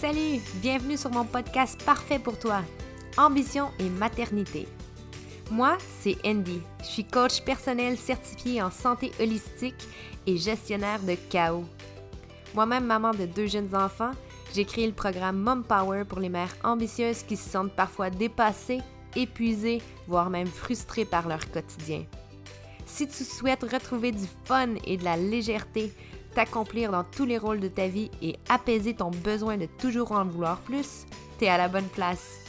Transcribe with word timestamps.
Salut, 0.00 0.42
bienvenue 0.56 0.98
sur 0.98 1.10
mon 1.10 1.24
podcast 1.24 1.82
parfait 1.82 2.18
pour 2.18 2.38
toi, 2.38 2.60
Ambition 3.16 3.70
et 3.78 3.88
maternité. 3.88 4.68
Moi, 5.50 5.78
c'est 6.00 6.18
Andy. 6.22 6.60
Je 6.80 6.84
suis 6.84 7.04
coach 7.04 7.40
personnel 7.40 7.96
certifié 7.96 8.60
en 8.60 8.70
santé 8.70 9.10
holistique 9.18 9.88
et 10.26 10.36
gestionnaire 10.36 11.00
de 11.00 11.14
chaos. 11.30 11.64
Moi-même 12.54 12.84
maman 12.84 13.12
de 13.12 13.24
deux 13.24 13.46
jeunes 13.46 13.74
enfants, 13.74 14.10
j'ai 14.54 14.66
créé 14.66 14.86
le 14.86 14.92
programme 14.92 15.38
Mom 15.38 15.64
Power 15.64 16.04
pour 16.04 16.20
les 16.20 16.28
mères 16.28 16.54
ambitieuses 16.62 17.22
qui 17.22 17.38
se 17.38 17.48
sentent 17.48 17.74
parfois 17.74 18.10
dépassées, 18.10 18.82
épuisées, 19.16 19.80
voire 20.06 20.28
même 20.28 20.46
frustrées 20.46 21.06
par 21.06 21.26
leur 21.26 21.50
quotidien. 21.50 22.04
Si 22.84 23.08
tu 23.08 23.24
souhaites 23.24 23.62
retrouver 23.62 24.12
du 24.12 24.26
fun 24.44 24.74
et 24.84 24.98
de 24.98 25.04
la 25.04 25.16
légèreté, 25.16 25.90
t'accomplir 26.36 26.92
dans 26.92 27.02
tous 27.02 27.24
les 27.24 27.38
rôles 27.38 27.60
de 27.60 27.68
ta 27.68 27.88
vie 27.88 28.10
et 28.20 28.36
apaiser 28.50 28.94
ton 28.94 29.10
besoin 29.10 29.56
de 29.56 29.64
toujours 29.64 30.12
en 30.12 30.26
vouloir 30.26 30.58
plus, 30.60 31.06
t'es 31.38 31.48
à 31.48 31.56
la 31.56 31.68
bonne 31.68 31.88
place. 31.88 32.40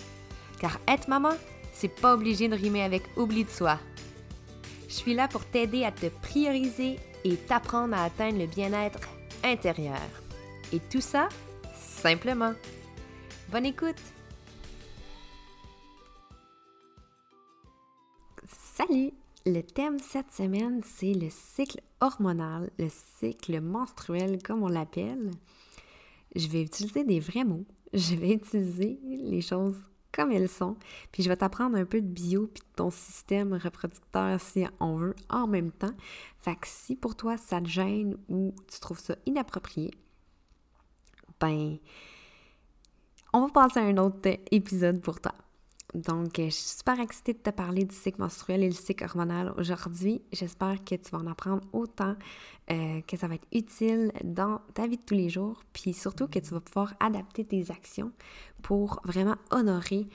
Car 0.60 0.78
être 0.90 1.08
maman, 1.08 1.32
c'est 1.72 1.88
pas 1.88 2.14
obligé 2.14 2.50
de 2.50 2.56
rimer 2.56 2.84
avec 2.84 3.04
oubli 3.16 3.46
de 3.46 3.50
soi. 3.50 3.80
Je 4.90 4.94
suis 4.94 5.14
là 5.14 5.30
pour 5.30 5.46
t'aider 5.46 5.86
à 5.86 5.94
te 5.94 6.08
prioriser 6.08 7.00
et 7.24 7.38
t'apprendre 7.38 7.96
à 7.96 8.04
atteindre 8.04 8.40
le 8.40 8.48
bien-être 8.48 9.00
intérieur. 9.42 10.02
Et 10.74 10.80
tout 10.80 11.02
ça, 11.02 11.30
simplement. 11.74 12.54
Bonne 13.50 13.66
écoute! 13.66 13.96
Salut! 18.76 19.14
Le 19.46 19.62
thème 19.62 20.00
cette 20.00 20.32
semaine, 20.32 20.82
c'est 20.84 21.14
le 21.14 21.30
cycle 21.30 21.82
hormonal, 22.02 22.70
le 22.78 22.90
cycle 22.90 23.62
menstruel 23.62 24.42
comme 24.44 24.64
on 24.64 24.68
l'appelle. 24.68 25.32
Je 26.36 26.48
vais 26.48 26.64
utiliser 26.64 27.04
des 27.04 27.20
vrais 27.20 27.46
mots. 27.46 27.66
Je 27.94 28.16
vais 28.16 28.34
utiliser 28.34 29.00
les 29.04 29.42
choses 29.42 29.78
comme 30.12 30.32
elles 30.32 30.50
sont. 30.50 30.76
Puis 31.12 31.24
je 31.24 31.30
vais 31.30 31.38
t'apprendre 31.38 31.78
un 31.78 31.86
peu 31.86 32.02
de 32.02 32.08
bio 32.08 32.48
puis 32.48 32.62
de 32.62 32.76
ton 32.76 32.90
système 32.90 33.54
reproducteur 33.54 34.42
si 34.42 34.66
on 34.80 34.96
veut 34.96 35.16
en 35.30 35.48
même 35.48 35.72
temps. 35.72 35.94
Fait 36.42 36.56
que 36.56 36.68
si 36.68 36.96
pour 36.96 37.16
toi 37.16 37.38
ça 37.38 37.62
te 37.62 37.68
gêne 37.68 38.18
ou 38.28 38.54
tu 38.68 38.80
trouves 38.80 39.00
ça 39.00 39.16
inapproprié, 39.26 39.92
ben 41.40 41.78
on 43.32 43.46
va 43.46 43.50
passer 43.50 43.80
à 43.80 43.84
un 43.84 43.98
autre 43.98 44.20
épisode 44.52 45.02
pour 45.02 45.22
toi. 45.22 45.34
Donc, 45.94 46.34
je 46.38 46.50
suis 46.50 46.78
super 46.78 47.00
excitée 47.00 47.34
de 47.34 47.40
te 47.40 47.50
parler 47.50 47.86
du 47.86 47.96
cycle 47.96 48.20
menstruel 48.20 48.62
et 48.62 48.68
le 48.68 48.76
cycle 48.76 49.06
hormonal 49.06 49.54
aujourd'hui. 49.58 50.22
J'espère 50.34 50.84
que 50.84 50.96
tu 50.96 51.12
vas 51.12 51.20
en 51.20 51.28
apprendre 51.28 51.64
autant, 51.72 52.16
euh, 52.72 53.02
que 53.02 53.16
ça 53.16 53.28
va 53.28 53.36
être 53.36 53.48
utile 53.54 54.12
dans 54.24 54.60
ta 54.74 54.86
vie 54.86 54.98
de 54.98 55.02
tous 55.02 55.14
les 55.14 55.30
jours, 55.30 55.64
puis 55.72 55.94
surtout 55.94 56.28
que 56.28 56.40
tu 56.40 56.50
vas 56.54 56.60
pouvoir 56.60 56.94
adapter 57.00 57.46
tes 57.46 57.72
actions 57.72 58.12
pour 58.62 59.00
vraiment 59.06 59.38
honorer 59.50 60.08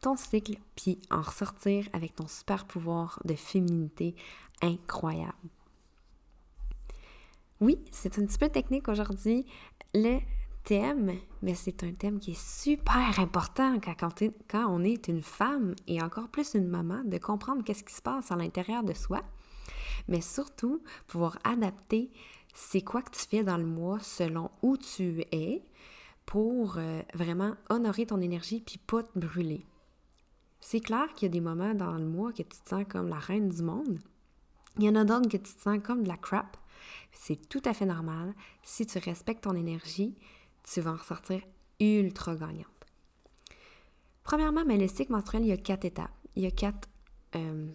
ton 0.00 0.16
cycle, 0.16 0.56
puis 0.74 0.98
en 1.10 1.20
ressortir 1.20 1.86
avec 1.92 2.14
ton 2.14 2.26
super 2.26 2.64
pouvoir 2.64 3.20
de 3.26 3.34
féminité 3.34 4.14
incroyable. 4.62 5.34
Oui, 7.60 7.78
c'est 7.90 8.18
un 8.18 8.24
petit 8.24 8.38
peu 8.38 8.48
technique 8.48 8.88
aujourd'hui. 8.88 9.44
Mais 11.42 11.54
c'est 11.54 11.82
un 11.82 11.92
thème 11.92 12.20
qui 12.20 12.32
est 12.32 12.40
super 12.40 13.18
important 13.18 13.78
quand, 13.80 14.68
on 14.68 14.84
est 14.84 15.08
une 15.08 15.22
femme 15.22 15.74
et 15.88 16.00
encore 16.00 16.28
plus 16.28 16.54
une 16.54 16.68
maman, 16.68 17.02
de 17.04 17.18
comprendre 17.18 17.64
qu'est-ce 17.64 17.82
qui 17.82 17.94
se 17.94 18.02
passe 18.02 18.30
à 18.30 18.36
l'intérieur 18.36 18.84
de 18.84 18.92
soi, 18.92 19.22
mais 20.06 20.20
surtout 20.20 20.82
pouvoir 21.08 21.38
adapter 21.44 22.10
c'est 22.54 22.82
quoi 22.82 23.02
que 23.02 23.10
tu 23.10 23.26
fais 23.26 23.42
dans 23.42 23.56
le 23.56 23.66
mois 23.66 24.00
selon 24.00 24.50
où 24.62 24.76
tu 24.76 25.24
es 25.32 25.62
pour 26.26 26.78
euh, 26.78 27.02
vraiment 27.14 27.54
honorer 27.68 28.06
ton 28.06 28.20
énergie 28.20 28.60
puis 28.60 28.78
pas 28.78 29.02
te 29.02 29.18
brûler. 29.18 29.64
C'est 30.60 30.80
clair 30.80 31.12
qu'il 31.14 31.26
y 31.26 31.30
a 31.30 31.32
des 31.32 31.40
moments 31.40 31.74
dans 31.74 31.92
le 31.92 32.04
mois 32.04 32.32
que 32.32 32.42
tu 32.42 32.60
te 32.62 32.68
sens 32.68 32.84
comme 32.88 33.08
la 33.08 33.18
reine 33.18 33.48
du 33.48 33.62
monde. 33.62 33.98
Il 34.78 34.84
y 34.84 34.88
en 34.88 34.96
a 34.96 35.04
d'autres 35.04 35.28
que 35.28 35.36
tu 35.36 35.54
te 35.54 35.60
sens 35.60 35.78
comme 35.82 36.02
de 36.02 36.08
la 36.08 36.16
crap. 36.16 36.56
C'est 37.12 37.48
tout 37.48 37.62
à 37.64 37.72
fait 37.72 37.86
normal. 37.86 38.34
Si 38.62 38.86
tu 38.86 38.98
respectes 38.98 39.44
ton 39.44 39.54
énergie, 39.54 40.16
tu 40.62 40.80
vas 40.80 40.92
en 40.92 40.96
ressortir 40.96 41.42
ultra 41.80 42.34
gagnante. 42.34 42.66
Premièrement, 44.22 44.62
le 44.64 44.86
cycle 44.86 45.12
menstruel, 45.12 45.42
il 45.42 45.48
y 45.48 45.52
a 45.52 45.56
quatre 45.56 45.84
étapes. 45.84 46.10
Il 46.36 46.42
y 46.42 46.46
a 46.46 46.50
quatre 46.50 46.88
euh, 47.34 47.68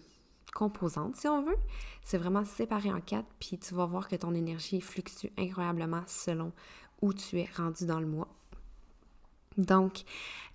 composantes, 0.54 1.16
si 1.16 1.28
on 1.28 1.42
veut. 1.42 1.58
C'est 2.02 2.18
vraiment 2.18 2.44
séparé 2.44 2.90
en 2.90 3.00
quatre, 3.00 3.28
puis 3.38 3.58
tu 3.58 3.74
vas 3.74 3.84
voir 3.84 4.08
que 4.08 4.16
ton 4.16 4.34
énergie 4.34 4.80
fluctue 4.80 5.28
incroyablement 5.36 6.02
selon 6.06 6.52
où 7.02 7.12
tu 7.12 7.40
es 7.40 7.48
rendu 7.56 7.84
dans 7.84 8.00
le 8.00 8.06
mois. 8.06 8.28
Donc, 9.58 10.04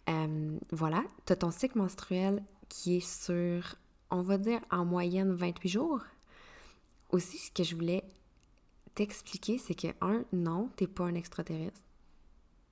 euh, 0.10 0.58
voilà, 0.72 1.04
tu 1.26 1.34
as 1.34 1.36
ton 1.36 1.52
cycle 1.52 1.78
menstruel 1.78 2.44
qui 2.70 2.98
est 2.98 3.08
sur, 3.08 3.76
on 4.10 4.22
va 4.22 4.38
dire, 4.38 4.62
en 4.72 4.86
moyenne 4.86 5.34
28 5.34 5.70
jours. 5.70 6.02
Aussi, 7.10 7.38
ce 7.38 7.52
que 7.52 7.64
je 7.64 7.76
voulais 7.76 8.04
t'expliquer, 8.96 9.58
c'est 9.58 9.76
que, 9.76 9.88
un, 10.02 10.24
non, 10.32 10.70
tu 10.78 10.84
n'es 10.84 10.88
pas 10.88 11.06
un 11.06 11.16
extraterrestre 11.16 11.82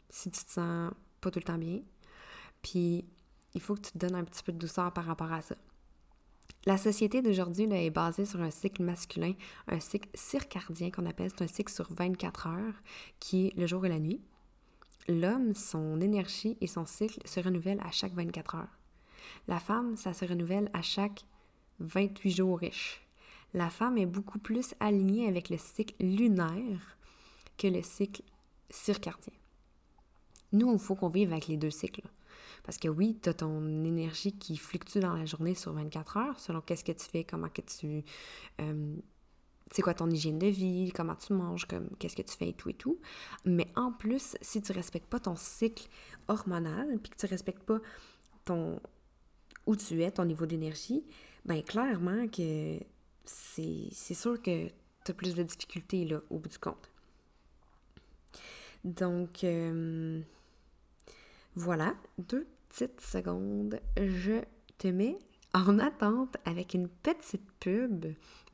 si 0.09 0.31
tu 0.31 0.43
te 0.43 0.51
sens 0.51 0.91
pas 1.21 1.31
tout 1.31 1.39
le 1.39 1.43
temps 1.45 1.57
bien. 1.57 1.81
Puis, 2.61 3.05
il 3.53 3.61
faut 3.61 3.75
que 3.75 3.81
tu 3.81 3.91
te 3.91 3.97
donnes 3.97 4.15
un 4.15 4.23
petit 4.23 4.43
peu 4.43 4.51
de 4.51 4.57
douceur 4.57 4.93
par 4.93 5.05
rapport 5.05 5.31
à 5.31 5.41
ça. 5.41 5.55
La 6.65 6.77
société 6.77 7.21
d'aujourd'hui 7.21 7.71
est 7.71 7.89
basée 7.89 8.25
sur 8.25 8.41
un 8.41 8.51
cycle 8.51 8.83
masculin, 8.83 9.33
un 9.67 9.79
cycle 9.79 10.09
circadien 10.13 10.91
qu'on 10.91 11.05
appelle, 11.05 11.29
c'est 11.29 11.43
un 11.43 11.47
cycle 11.47 11.71
sur 11.71 11.87
24 11.93 12.47
heures 12.47 12.73
qui 13.19 13.47
est 13.47 13.57
le 13.57 13.65
jour 13.65 13.85
et 13.85 13.89
la 13.89 13.99
nuit. 13.99 14.21
L'homme, 15.07 15.55
son 15.55 16.01
énergie 16.01 16.57
et 16.61 16.67
son 16.67 16.85
cycle 16.85 17.19
se 17.25 17.39
renouvellent 17.39 17.81
à 17.81 17.91
chaque 17.91 18.13
24 18.13 18.55
heures. 18.55 18.77
La 19.47 19.59
femme, 19.59 19.95
ça 19.95 20.13
se 20.13 20.25
renouvelle 20.25 20.69
à 20.73 20.81
chaque 20.81 21.23
28 21.79 22.31
jours 22.31 22.59
riches. 22.59 23.01
La 23.53 23.69
femme 23.69 23.97
est 23.97 24.05
beaucoup 24.05 24.37
plus 24.37 24.75
alignée 24.79 25.27
avec 25.27 25.49
le 25.49 25.57
cycle 25.57 25.95
lunaire 25.99 26.97
que 27.57 27.67
le 27.67 27.81
cycle 27.81 28.21
circadien. 28.69 29.33
Nous, 30.51 30.71
il 30.71 30.79
faut 30.79 30.95
qu'on 30.95 31.09
vive 31.09 31.31
avec 31.31 31.47
les 31.47 31.57
deux 31.57 31.71
cycles. 31.71 32.07
Parce 32.63 32.77
que 32.77 32.87
oui, 32.87 33.17
tu 33.21 33.29
as 33.29 33.33
ton 33.33 33.83
énergie 33.83 34.33
qui 34.33 34.57
fluctue 34.57 34.99
dans 34.99 35.15
la 35.15 35.25
journée 35.25 35.55
sur 35.55 35.73
24 35.73 36.17
heures, 36.17 36.39
selon 36.39 36.61
qu'est-ce 36.61 36.83
que 36.83 36.91
tu 36.91 37.05
fais, 37.05 37.23
comment 37.23 37.49
que 37.49 37.61
tu... 37.61 38.03
Euh, 38.61 38.95
c'est 39.71 39.81
quoi 39.83 39.93
ton 39.93 40.09
hygiène 40.09 40.39
de 40.39 40.47
vie, 40.47 40.91
comment 40.95 41.15
tu 41.15 41.33
manges, 41.33 41.65
comme 41.65 41.89
qu'est-ce 41.99 42.15
que 42.15 42.23
tu 42.23 42.35
fais 42.35 42.49
et 42.49 42.53
tout 42.53 42.69
et 42.69 42.73
tout. 42.73 42.99
Mais 43.45 43.67
en 43.75 43.91
plus, 43.91 44.35
si 44.41 44.61
tu 44.61 44.71
respectes 44.71 45.07
pas 45.07 45.19
ton 45.19 45.35
cycle 45.35 45.87
hormonal, 46.27 46.97
puis 46.99 47.11
que 47.11 47.17
tu 47.17 47.27
respectes 47.27 47.63
pas 47.63 47.79
ton 48.45 48.79
où 49.67 49.75
tu 49.75 50.01
es, 50.01 50.09
ton 50.09 50.25
niveau 50.25 50.47
d'énergie, 50.47 51.03
ben 51.45 51.61
clairement 51.61 52.27
que 52.27 52.79
c'est 53.23 54.13
sûr 54.13 54.41
que 54.41 54.67
tu 54.67 55.11
as 55.11 55.13
plus 55.13 55.35
de 55.35 55.43
difficultés 55.43 56.05
là, 56.05 56.21
au 56.31 56.39
bout 56.39 56.49
du 56.49 56.57
compte. 56.57 56.89
Donc, 58.83 59.43
euh, 59.43 60.21
voilà, 61.55 61.93
deux 62.17 62.47
petites 62.69 63.01
secondes. 63.01 63.79
Je 63.97 64.41
te 64.77 64.87
mets 64.87 65.17
en 65.53 65.79
attente 65.79 66.37
avec 66.45 66.73
une 66.73 66.87
petite 66.87 67.51
pub. 67.59 68.05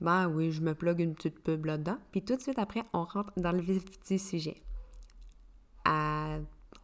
Ben 0.01 0.27
oui, 0.27 0.51
je 0.51 0.61
me 0.61 0.73
plug 0.73 0.99
une 0.99 1.15
petite 1.15 1.39
pub 1.39 1.65
là-dedans. 1.65 1.97
Puis 2.11 2.23
tout 2.23 2.35
de 2.35 2.41
suite 2.41 2.59
après, 2.59 2.83
on 2.93 3.03
rentre 3.03 3.33
dans 3.37 3.51
le 3.51 3.61
vif 3.61 3.83
du 4.07 4.17
sujet. 4.17 4.61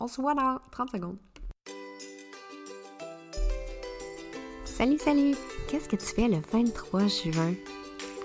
On 0.03 0.07
se 0.07 0.19
voit 0.19 0.33
dans 0.33 0.57
30 0.71 0.89
secondes. 0.89 1.17
Salut, 4.65 4.97
salut! 4.97 5.35
Qu'est-ce 5.67 5.87
que 5.87 5.95
tu 5.95 6.07
fais 6.07 6.27
le 6.27 6.41
23 6.51 7.05
juin 7.05 7.53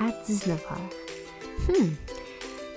à 0.01 0.09
19h? 0.25 0.57
Hmm, 1.69 1.91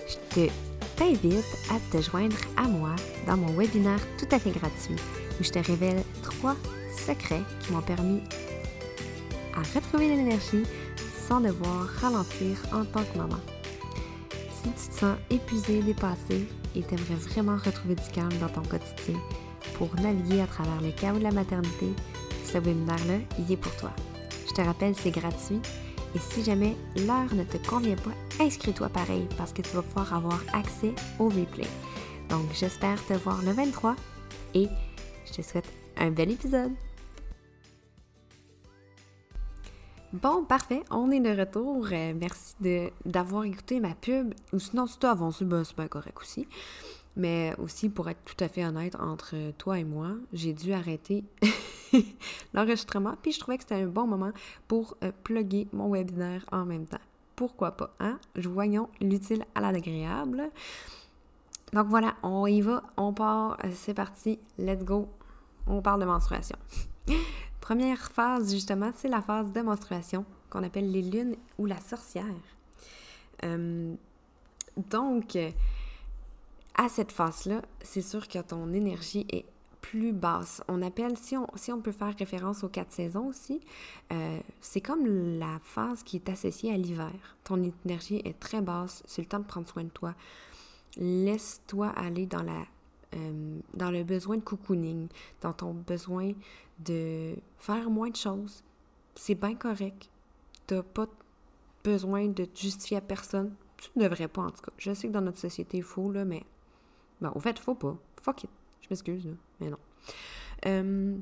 je 0.06 0.36
te 0.36 0.69
t'invite 1.00 1.46
à 1.72 1.80
te 1.92 2.02
joindre 2.02 2.36
à 2.58 2.64
moi 2.64 2.94
dans 3.26 3.38
mon 3.38 3.54
webinaire 3.54 4.06
tout 4.18 4.28
à 4.32 4.38
fait 4.38 4.52
gratuit 4.52 4.98
où 5.40 5.44
je 5.44 5.50
te 5.50 5.60
révèle 5.60 6.04
trois 6.22 6.58
secrets 6.92 7.42
qui 7.62 7.72
m'ont 7.72 7.82
permis 7.82 8.20
à 9.56 9.62
retrouver 9.74 10.10
l'énergie 10.10 10.64
sans 11.26 11.40
devoir 11.40 11.86
ralentir 12.02 12.58
en 12.74 12.84
tant 12.84 13.04
que 13.04 13.18
maman. 13.18 13.40
Si 14.62 14.70
tu 14.70 14.90
te 14.90 15.00
sens 15.00 15.16
épuisé, 15.30 15.82
dépassé 15.82 16.46
et 16.76 16.82
t'aimerais 16.82 17.16
vraiment 17.16 17.56
retrouver 17.56 17.96
du 17.96 18.10
calme 18.14 18.38
dans 18.42 18.50
ton 18.50 18.64
quotidien 18.64 19.18
pour 19.76 19.96
naviguer 20.02 20.42
à 20.42 20.48
travers 20.48 20.82
le 20.82 20.92
chaos 20.92 21.18
de 21.18 21.24
la 21.24 21.32
maternité, 21.32 21.88
ce 22.44 22.58
webinaire-là, 22.58 23.20
il 23.40 23.50
est 23.50 23.58
pour 23.58 23.74
toi. 23.78 23.92
Je 24.50 24.54
te 24.54 24.62
rappelle, 24.62 24.96
c'est 24.98 25.12
gratuit 25.12 25.62
et 26.16 26.20
si 26.20 26.44
jamais 26.44 26.76
l'heure 26.96 27.34
ne 27.34 27.44
te 27.44 27.58
convient 27.68 27.96
pas, 27.96 28.44
inscris-toi 28.44 28.90
pareil 28.90 29.28
parce 29.38 29.54
que 29.54 29.62
tu 29.62 29.70
vas 29.70 29.82
pouvoir 29.82 30.14
avoir 30.14 30.42
accès 30.54 30.94
au 31.20 31.26
replay. 31.26 31.68
Donc 32.30 32.46
j'espère 32.54 33.04
te 33.06 33.14
voir 33.14 33.42
le 33.44 33.52
23 33.52 33.96
et 34.54 34.68
je 35.26 35.34
te 35.34 35.42
souhaite 35.42 35.72
un 35.98 36.12
bel 36.12 36.32
épisode. 36.32 36.72
Bon, 40.12 40.44
parfait, 40.44 40.82
on 40.90 41.12
est 41.12 41.20
de 41.20 41.40
retour. 41.40 41.88
Euh, 41.92 42.14
merci 42.20 42.56
d'avoir 43.06 43.44
écouté 43.44 43.80
ma 43.80 43.94
pub. 43.94 44.34
Ou 44.54 44.58
sinon, 44.58 44.88
si 44.88 44.98
tu 44.98 45.06
as 45.06 45.12
avancé, 45.12 45.46
ben, 45.46 45.64
c'est 45.64 45.76
pas 45.76 45.88
correct 45.88 46.18
aussi. 46.20 46.48
Mais 47.16 47.54
aussi, 47.58 47.90
pour 47.90 48.10
être 48.10 48.24
tout 48.24 48.42
à 48.44 48.48
fait 48.48 48.66
honnête, 48.66 48.96
entre 48.96 49.36
toi 49.58 49.80
et 49.80 49.84
moi, 49.84 50.12
j'ai 50.32 50.54
dû 50.54 50.74
arrêter 50.74 51.24
l'enregistrement, 52.54 53.16
puis 53.22 53.32
je 53.32 53.40
trouvais 53.40 53.58
que 53.58 53.64
c'était 53.64 53.82
un 53.82 53.88
bon 53.88 54.08
moment 54.08 54.32
pour 54.68 54.96
euh, 55.04 55.12
plugger 55.24 55.68
mon 55.74 55.92
webinaire 55.92 56.46
en 56.52 56.66
même 56.66 56.86
temps. 56.86 57.00
Pourquoi 57.36 57.72
pas, 57.72 57.94
hein? 58.00 58.20
Voyons 58.36 58.90
l'utile 59.02 59.46
à 59.56 59.62
l'agréable. 59.62 60.50
Donc 61.74 61.88
voilà, 61.88 62.16
on 62.24 62.48
y 62.48 62.62
va, 62.62 62.84
on 62.98 63.14
part, 63.14 63.58
euh, 63.64 63.70
c'est 63.74 63.94
parti, 63.94 64.40
let's 64.58 64.84
go. 64.84 65.08
On 65.68 65.82
parle 65.82 66.02
de 66.02 66.06
menstruation. 66.06 66.58
Première 67.62 68.12
phase, 68.12 68.52
justement, 68.52 68.92
c'est 68.96 69.10
la 69.10 69.22
phase 69.22 69.52
de 69.52 69.62
menstruation 69.62 70.26
qu'on 70.50 70.64
appelle 70.64 70.92
les 70.92 71.04
lunes 71.04 71.36
ou 71.58 71.66
la 71.66 71.80
sorcière. 71.80 72.26
Euh, 73.44 73.94
donc, 74.90 75.38
à 76.80 76.88
cette 76.88 77.12
phase-là, 77.12 77.62
c'est 77.82 78.02
sûr 78.02 78.26
que 78.30 78.40
ton 78.40 78.72
énergie 78.72 79.26
est 79.34 79.44
plus 79.82 80.14
basse. 80.14 80.64
On 80.70 80.82
appelle, 80.82 81.18
si 81.18 81.36
on, 81.36 81.82
peut 81.82 81.92
faire 81.92 82.16
référence 82.18 82.64
aux 82.64 82.70
quatre 82.70 82.94
saisons 82.94 83.28
aussi, 83.28 83.60
euh, 84.14 84.40
c'est 84.62 84.80
comme 84.80 85.06
la 85.38 85.60
phase 85.62 86.04
qui 86.04 86.16
est 86.16 86.30
associée 86.30 86.74
à 86.74 86.78
l'hiver. 86.78 87.36
Ton 87.44 87.70
énergie 87.84 88.22
est 88.24 88.40
très 88.40 88.62
basse, 88.62 89.04
c'est 89.06 89.22
le 89.22 89.28
temps 89.28 89.40
de 89.40 89.44
prendre 89.44 89.68
soin 89.68 89.84
de 89.84 89.90
toi. 89.90 90.16
Laisse-toi 90.96 91.90
aller 91.90 92.28
dans, 92.28 92.46
euh, 92.48 93.60
le 93.92 94.04
besoin 94.04 94.38
de 94.38 94.42
cocooning, 94.42 95.10
dans 95.42 95.52
ton 95.52 95.74
besoin 95.74 96.32
de 96.80 97.36
faire 97.58 97.90
moins 97.90 98.10
de 98.10 98.16
choses. 98.16 98.64
C'est 99.16 99.36
bien 99.36 99.56
correct. 99.56 100.10
Tu 100.66 100.76
n'as 100.76 100.84
pas 100.84 101.08
besoin 101.84 102.28
de 102.28 102.48
justifier 102.56 102.96
à 102.96 103.02
personne. 103.02 103.54
Tu 103.76 103.90
ne 103.98 104.04
devrais 104.06 104.30
pas, 104.30 104.44
en 104.44 104.50
tout 104.52 104.62
cas. 104.62 104.72
Je 104.78 104.94
sais 104.94 105.10
que 105.10 105.14
dans 105.14 105.20
notre 105.20 105.40
société, 105.40 105.76
il 105.76 105.84
faut, 105.84 106.10
là, 106.10 106.24
mais... 106.24 106.46
Bon, 107.22 107.32
au 107.36 107.40
fait, 107.40 107.58
faut 107.60 107.76
pas. 107.76 107.98
Fuck 108.22 108.44
it. 108.44 108.50
Je 108.82 108.88
m'excuse, 108.90 109.30
mais 109.60 109.70
non. 109.70 109.78
Euh, 110.66 111.18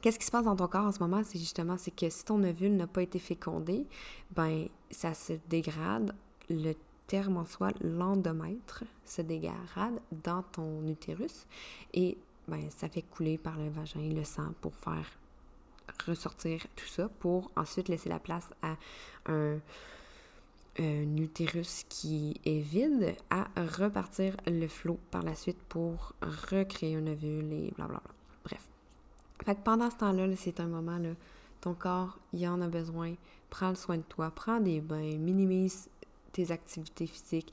qu'est-ce 0.00 0.18
qui 0.18 0.26
se 0.26 0.30
passe 0.30 0.44
dans 0.44 0.56
ton 0.56 0.66
corps 0.66 0.86
en 0.86 0.92
ce 0.92 1.00
moment? 1.00 1.22
C'est 1.24 1.38
justement, 1.38 1.76
c'est 1.76 1.94
que 1.94 2.08
si 2.10 2.24
ton 2.24 2.42
ovule 2.42 2.76
n'a 2.76 2.86
pas 2.86 3.02
été 3.02 3.18
fécondé, 3.18 3.86
ben, 4.32 4.68
ça 4.90 5.14
se 5.14 5.34
dégrade. 5.48 6.14
Le 6.50 6.74
terme 7.06 7.36
en 7.36 7.44
soi, 7.44 7.70
l'endomètre, 7.80 8.84
se 9.04 9.22
dégrade 9.22 10.00
dans 10.24 10.42
ton 10.42 10.86
utérus 10.86 11.46
et 11.92 12.16
ben, 12.48 12.70
ça 12.70 12.88
fait 12.88 13.02
couler 13.02 13.38
par 13.38 13.58
le 13.58 13.68
vagin 13.68 14.08
le 14.12 14.24
sang 14.24 14.54
pour 14.60 14.74
faire 14.74 15.06
ressortir 16.06 16.66
tout 16.74 16.86
ça 16.86 17.08
pour 17.20 17.50
ensuite 17.56 17.88
laisser 17.88 18.08
la 18.08 18.18
place 18.18 18.48
à 18.62 18.76
un, 19.26 19.58
un 20.78 21.16
utérus 21.16 21.84
qui 21.88 22.40
est 22.44 22.60
vide 22.60 23.14
à 23.30 23.48
repartir 23.78 24.36
le 24.46 24.66
flot 24.68 24.98
par 25.10 25.22
la 25.22 25.34
suite 25.34 25.60
pour 25.68 26.14
recréer 26.22 26.96
un 26.96 27.06
ovule 27.06 27.52
et 27.52 27.72
blablabla. 27.76 28.02
Bref. 28.44 28.68
Fait 29.44 29.54
que 29.54 29.60
pendant 29.60 29.90
ce 29.90 29.96
temps-là, 29.96 30.26
c'est 30.36 30.60
un 30.60 30.66
moment, 30.66 30.98
là, 30.98 31.10
ton 31.60 31.74
corps, 31.74 32.18
il 32.32 32.46
en 32.48 32.60
a 32.60 32.68
besoin. 32.68 33.14
Prends 33.50 33.70
le 33.70 33.74
soin 33.74 33.98
de 33.98 34.02
toi, 34.02 34.30
prends 34.34 34.60
des 34.60 34.80
bains, 34.80 35.18
minimise 35.18 35.90
tes 36.32 36.50
activités 36.50 37.06
physiques. 37.06 37.52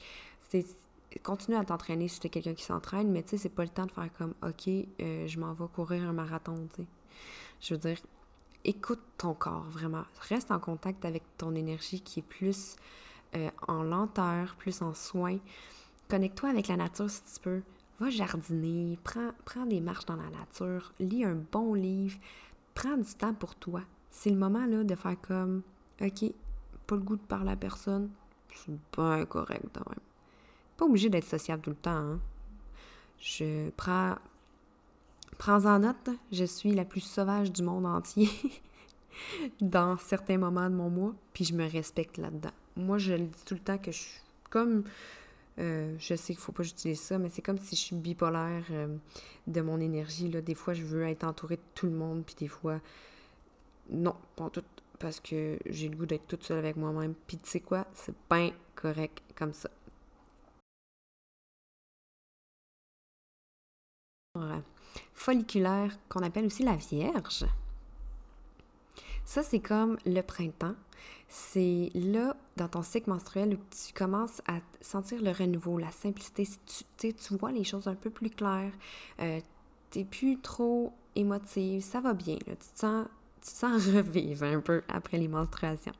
Continue 1.23 1.57
à 1.57 1.65
t'entraîner 1.65 2.07
si 2.07 2.19
tu 2.19 2.27
es 2.27 2.29
quelqu'un 2.29 2.53
qui 2.53 2.63
s'entraîne, 2.63 3.11
mais 3.11 3.23
tu 3.23 3.29
sais, 3.29 3.37
c'est 3.37 3.49
pas 3.49 3.63
le 3.63 3.69
temps 3.69 3.85
de 3.85 3.91
faire 3.91 4.09
comme, 4.17 4.33
OK, 4.43 4.67
euh, 4.67 5.27
je 5.27 5.39
m'en 5.39 5.53
vais 5.53 5.65
courir 5.73 6.03
un 6.03 6.13
marathon, 6.13 6.67
tu 6.75 6.83
sais. 6.83 6.87
Je 7.61 7.73
veux 7.73 7.79
dire, 7.79 7.97
écoute 8.63 9.01
ton 9.17 9.33
corps, 9.33 9.65
vraiment. 9.69 10.03
Reste 10.29 10.51
en 10.51 10.59
contact 10.59 11.03
avec 11.05 11.23
ton 11.37 11.55
énergie 11.55 12.01
qui 12.01 12.19
est 12.19 12.23
plus 12.23 12.75
euh, 13.35 13.49
en 13.67 13.83
lenteur, 13.83 14.55
plus 14.55 14.81
en 14.81 14.93
soin. 14.93 15.37
Connecte-toi 16.09 16.49
avec 16.49 16.67
la 16.67 16.77
nature 16.77 17.09
si 17.09 17.21
tu 17.23 17.39
peux. 17.41 17.61
Va 17.99 18.09
jardiner, 18.09 18.97
prends, 19.03 19.31
prends 19.45 19.65
des 19.65 19.81
marches 19.81 20.05
dans 20.05 20.15
la 20.15 20.29
nature, 20.29 20.93
lis 20.99 21.25
un 21.25 21.35
bon 21.35 21.73
livre, 21.73 22.17
prends 22.73 22.97
du 22.97 23.13
temps 23.13 23.33
pour 23.33 23.55
toi. 23.55 23.81
C'est 24.09 24.29
le 24.29 24.37
moment 24.37 24.65
de 24.65 24.95
faire 24.95 25.19
comme 25.21 25.63
OK, 26.01 26.31
pas 26.87 26.95
le 26.95 27.01
goût 27.01 27.17
de 27.17 27.21
parler 27.21 27.51
à 27.51 27.55
personne, 27.57 28.09
c'est 28.55 28.79
pas 28.91 29.25
correct 29.25 29.65
quand 29.73 29.87
même. 29.89 29.99
Pas 30.77 30.85
obligé 30.85 31.09
d'être 31.09 31.27
sociable 31.27 31.61
tout 31.61 31.71
le 31.71 31.75
temps. 31.75 31.91
Hein. 31.91 32.19
Je 33.19 33.69
prends. 33.71 34.15
Prends-en 35.37 35.79
note, 35.79 36.09
je 36.31 36.45
suis 36.45 36.73
la 36.73 36.85
plus 36.85 37.01
sauvage 37.01 37.51
du 37.51 37.63
monde 37.63 37.85
entier 37.85 38.29
dans 39.61 39.97
certains 39.97 40.37
moments 40.37 40.69
de 40.69 40.75
mon 40.75 40.89
mois, 40.89 41.13
puis 41.33 41.43
je 41.45 41.53
me 41.53 41.69
respecte 41.69 42.17
là-dedans 42.17 42.51
moi, 42.79 42.97
je 42.97 43.13
le 43.13 43.25
dis 43.25 43.45
tout 43.45 43.53
le 43.53 43.59
temps 43.59 43.77
que 43.77 43.91
je 43.91 43.97
suis 43.97 44.21
comme. 44.49 44.83
Euh, 45.59 45.93
je 45.99 46.15
sais 46.15 46.33
qu'il 46.33 46.41
faut 46.41 46.53
pas 46.53 46.63
que 46.63 46.69
j'utilise 46.69 47.01
ça, 47.01 47.17
mais 47.17 47.29
c'est 47.29 47.41
comme 47.41 47.57
si 47.57 47.75
je 47.75 47.81
suis 47.81 47.95
bipolaire 47.95 48.63
euh, 48.71 48.95
de 49.47 49.61
mon 49.61 49.79
énergie. 49.79 50.29
Là. 50.29 50.41
Des 50.41 50.55
fois, 50.55 50.73
je 50.73 50.83
veux 50.83 51.03
être 51.03 51.25
entourée 51.25 51.57
de 51.57 51.61
tout 51.75 51.85
le 51.85 51.91
monde, 51.91 52.23
puis 52.25 52.35
des 52.35 52.47
fois, 52.47 52.79
non, 53.89 54.15
pas 54.37 54.49
tout, 54.49 54.63
parce 54.99 55.19
que 55.19 55.59
j'ai 55.65 55.89
le 55.89 55.97
goût 55.97 56.05
d'être 56.05 56.27
toute 56.27 56.43
seule 56.43 56.59
avec 56.59 56.77
moi-même. 56.77 57.13
Puis 57.27 57.37
tu 57.37 57.49
sais 57.49 57.59
quoi? 57.59 57.85
C'est 57.93 58.15
pas 58.15 58.49
correct 58.75 59.21
comme 59.35 59.53
ça. 59.53 59.69
Folliculaire, 65.13 65.97
qu'on 66.07 66.23
appelle 66.23 66.45
aussi 66.45 66.63
la 66.63 66.75
Vierge. 66.75 67.45
Ça, 69.25 69.43
c'est 69.43 69.59
comme 69.59 69.97
le 70.05 70.21
printemps 70.21 70.75
c'est 71.31 71.91
là, 71.93 72.35
dans 72.57 72.67
ton 72.67 72.81
cycle 72.81 73.11
menstruel, 73.11 73.53
où 73.53 73.57
tu 73.69 73.93
commences 73.93 74.41
à 74.47 74.59
sentir 74.81 75.21
le 75.21 75.31
renouveau, 75.31 75.77
la 75.77 75.91
simplicité. 75.91 76.47
Tu, 76.97 77.13
tu 77.13 77.37
vois 77.37 77.51
les 77.51 77.63
choses 77.63 77.87
un 77.87 77.93
peu 77.93 78.09
plus 78.09 78.31
claires. 78.31 78.73
Euh, 79.21 79.39
tu 79.91 79.99
n'es 79.99 80.05
plus 80.05 80.39
trop 80.39 80.91
émotive. 81.15 81.83
Ça 81.83 82.01
va 82.01 82.13
bien. 82.13 82.35
Tu, 82.37 82.55
te 82.55 82.79
sens, 82.79 83.07
tu 83.41 83.49
sens 83.51 83.85
revivre 83.93 84.43
un 84.43 84.59
peu 84.59 84.81
après 84.87 85.19
les 85.19 85.27
menstruations. 85.27 85.93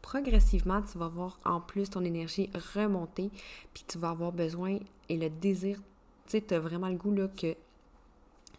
progressivement, 0.00 0.80
tu 0.82 0.96
vas 0.96 1.08
voir 1.08 1.40
en 1.44 1.60
plus 1.60 1.90
ton 1.90 2.04
énergie 2.04 2.48
remonter, 2.76 3.30
puis 3.72 3.84
tu 3.88 3.98
vas 3.98 4.10
avoir 4.10 4.30
besoin 4.30 4.78
et 5.08 5.16
le 5.16 5.30
désir, 5.30 5.80
tu 6.28 6.42
as 6.50 6.60
vraiment 6.60 6.88
le 6.88 6.96
goût 6.96 7.12
là, 7.12 7.26
que 7.26 7.56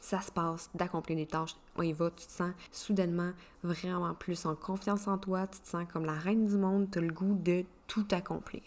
ça 0.06 0.22
se 0.22 0.32
passe, 0.32 0.70
d'accomplir 0.76 1.18
des 1.18 1.26
tâches, 1.26 1.56
on 1.76 1.82
y 1.82 1.92
va, 1.92 2.12
tu 2.12 2.28
te 2.28 2.32
sens 2.32 2.52
soudainement 2.72 3.32
vraiment 3.64 4.14
plus 4.14 4.46
en 4.46 4.54
confiance 4.54 5.08
en 5.08 5.18
toi, 5.18 5.48
tu 5.48 5.60
te 5.60 5.68
sens 5.68 5.84
comme 5.92 6.06
la 6.06 6.14
reine 6.14 6.46
du 6.46 6.58
monde, 6.58 6.92
tu 6.92 7.00
as 7.00 7.02
le 7.02 7.12
goût 7.12 7.34
de 7.34 7.66
tout 7.88 8.06
accomplir 8.12 8.62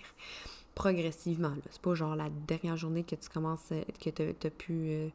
progressivement. 0.74 1.54
C'est 1.70 1.80
pas 1.80 1.94
genre 1.94 2.16
la 2.16 2.28
dernière 2.48 2.76
journée 2.76 3.04
que 3.04 3.14
tu 3.14 3.28
commences, 3.28 3.70
euh, 3.70 3.84
que 4.04 4.10
tu 4.10 4.22
n'as 4.22 4.50
plus 4.50 4.90
euh, 4.90 5.08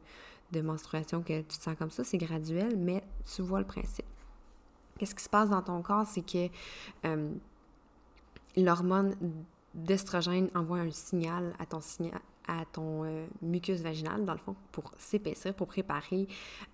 de 0.52 0.62
menstruation, 0.62 1.20
que 1.22 1.42
tu 1.42 1.58
te 1.58 1.62
sens 1.62 1.76
comme 1.78 1.90
ça, 1.90 2.04
c'est 2.04 2.16
graduel, 2.16 2.74
mais 2.78 3.04
tu 3.34 3.42
vois 3.42 3.58
le 3.58 3.66
principe. 3.66 4.06
Qu'est-ce 4.98 5.14
qui 5.14 5.24
se 5.24 5.28
passe 5.28 5.50
dans 5.50 5.60
ton 5.60 5.82
corps, 5.82 6.06
c'est 6.06 6.24
que 6.24 6.48
euh, 7.04 7.34
l'hormone 8.56 9.14
d'estrogène 9.74 10.48
envoie 10.54 10.78
un 10.78 10.90
signal 10.90 11.52
à 11.58 11.66
ton, 11.66 11.82
signal, 11.82 12.20
à 12.48 12.64
ton 12.72 13.04
euh, 13.04 13.26
mucus 13.42 13.80
vaginal, 13.80 14.24
dans 14.24 14.32
le 14.32 14.38
fond, 14.38 14.54
pour 14.72 14.92
s'épaissir, 14.98 15.54
pour 15.54 15.66
préparer 15.66 16.26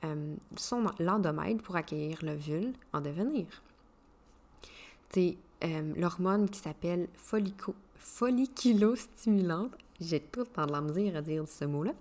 euh, 0.04 0.34
son 0.56 0.84
l'endomètre 0.98 1.62
pour 1.62 1.76
accueillir 1.76 2.18
l'ovule 2.22 2.72
en 2.92 3.00
devenir. 3.00 3.46
C'est 5.10 5.36
euh, 5.64 5.92
l'hormone 5.96 6.48
qui 6.48 6.58
s'appelle 6.60 7.08
folliculostimulante, 7.96 9.72
j'ai 10.00 10.20
tout 10.20 10.40
le 10.40 10.46
temps 10.46 10.66
de 10.66 10.72
la 10.72 10.78
à 11.18 11.22
dire 11.22 11.46
ce 11.46 11.64
mot-là, 11.64 11.92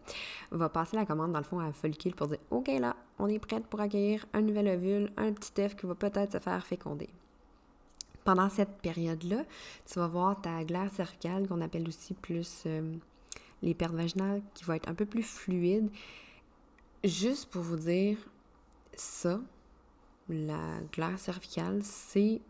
va 0.52 0.70
passer 0.70 0.96
la 0.96 1.06
commande 1.06 1.34
dans 1.34 1.40
le 1.40 1.44
fond 1.44 1.60
à 1.60 1.72
follicule 1.74 2.16
pour 2.16 2.28
dire 2.28 2.40
OK 2.52 2.68
là, 2.68 2.96
on 3.18 3.28
est 3.28 3.40
prête 3.40 3.66
pour 3.66 3.82
accueillir 3.82 4.26
un 4.34 4.42
nouvel 4.42 4.68
ovule, 4.70 5.12
un 5.18 5.34
petit 5.34 5.62
œuf 5.62 5.76
qui 5.76 5.86
va 5.86 5.96
peut-être 5.96 6.34
se 6.34 6.40
faire 6.40 6.66
féconder. 6.66 7.10
Pendant 8.24 8.50
cette 8.50 8.78
période-là, 8.82 9.44
tu 9.92 10.00
vas 10.00 10.08
voir 10.08 10.40
ta 10.40 10.64
glaire 10.64 10.92
cervicale 10.92 11.48
qu'on 11.48 11.62
appelle 11.62 11.88
aussi 11.88 12.14
plus 12.14 12.66
les 13.62 13.74
pertes 13.74 13.94
vaginales 13.94 14.42
qui 14.54 14.64
vont 14.64 14.74
être 14.74 14.90
un 14.90 14.96
peu 14.96 15.06
plus 15.06 15.24
fluides. 15.24 15.90
Juste 17.04 17.50
pour 17.50 17.62
vous 17.62 17.78
dire 17.78 18.18
ça, 18.94 19.40
la 20.28 20.80
glaire 20.92 21.20
cervicale, 21.20 21.82
c'est 21.84 22.42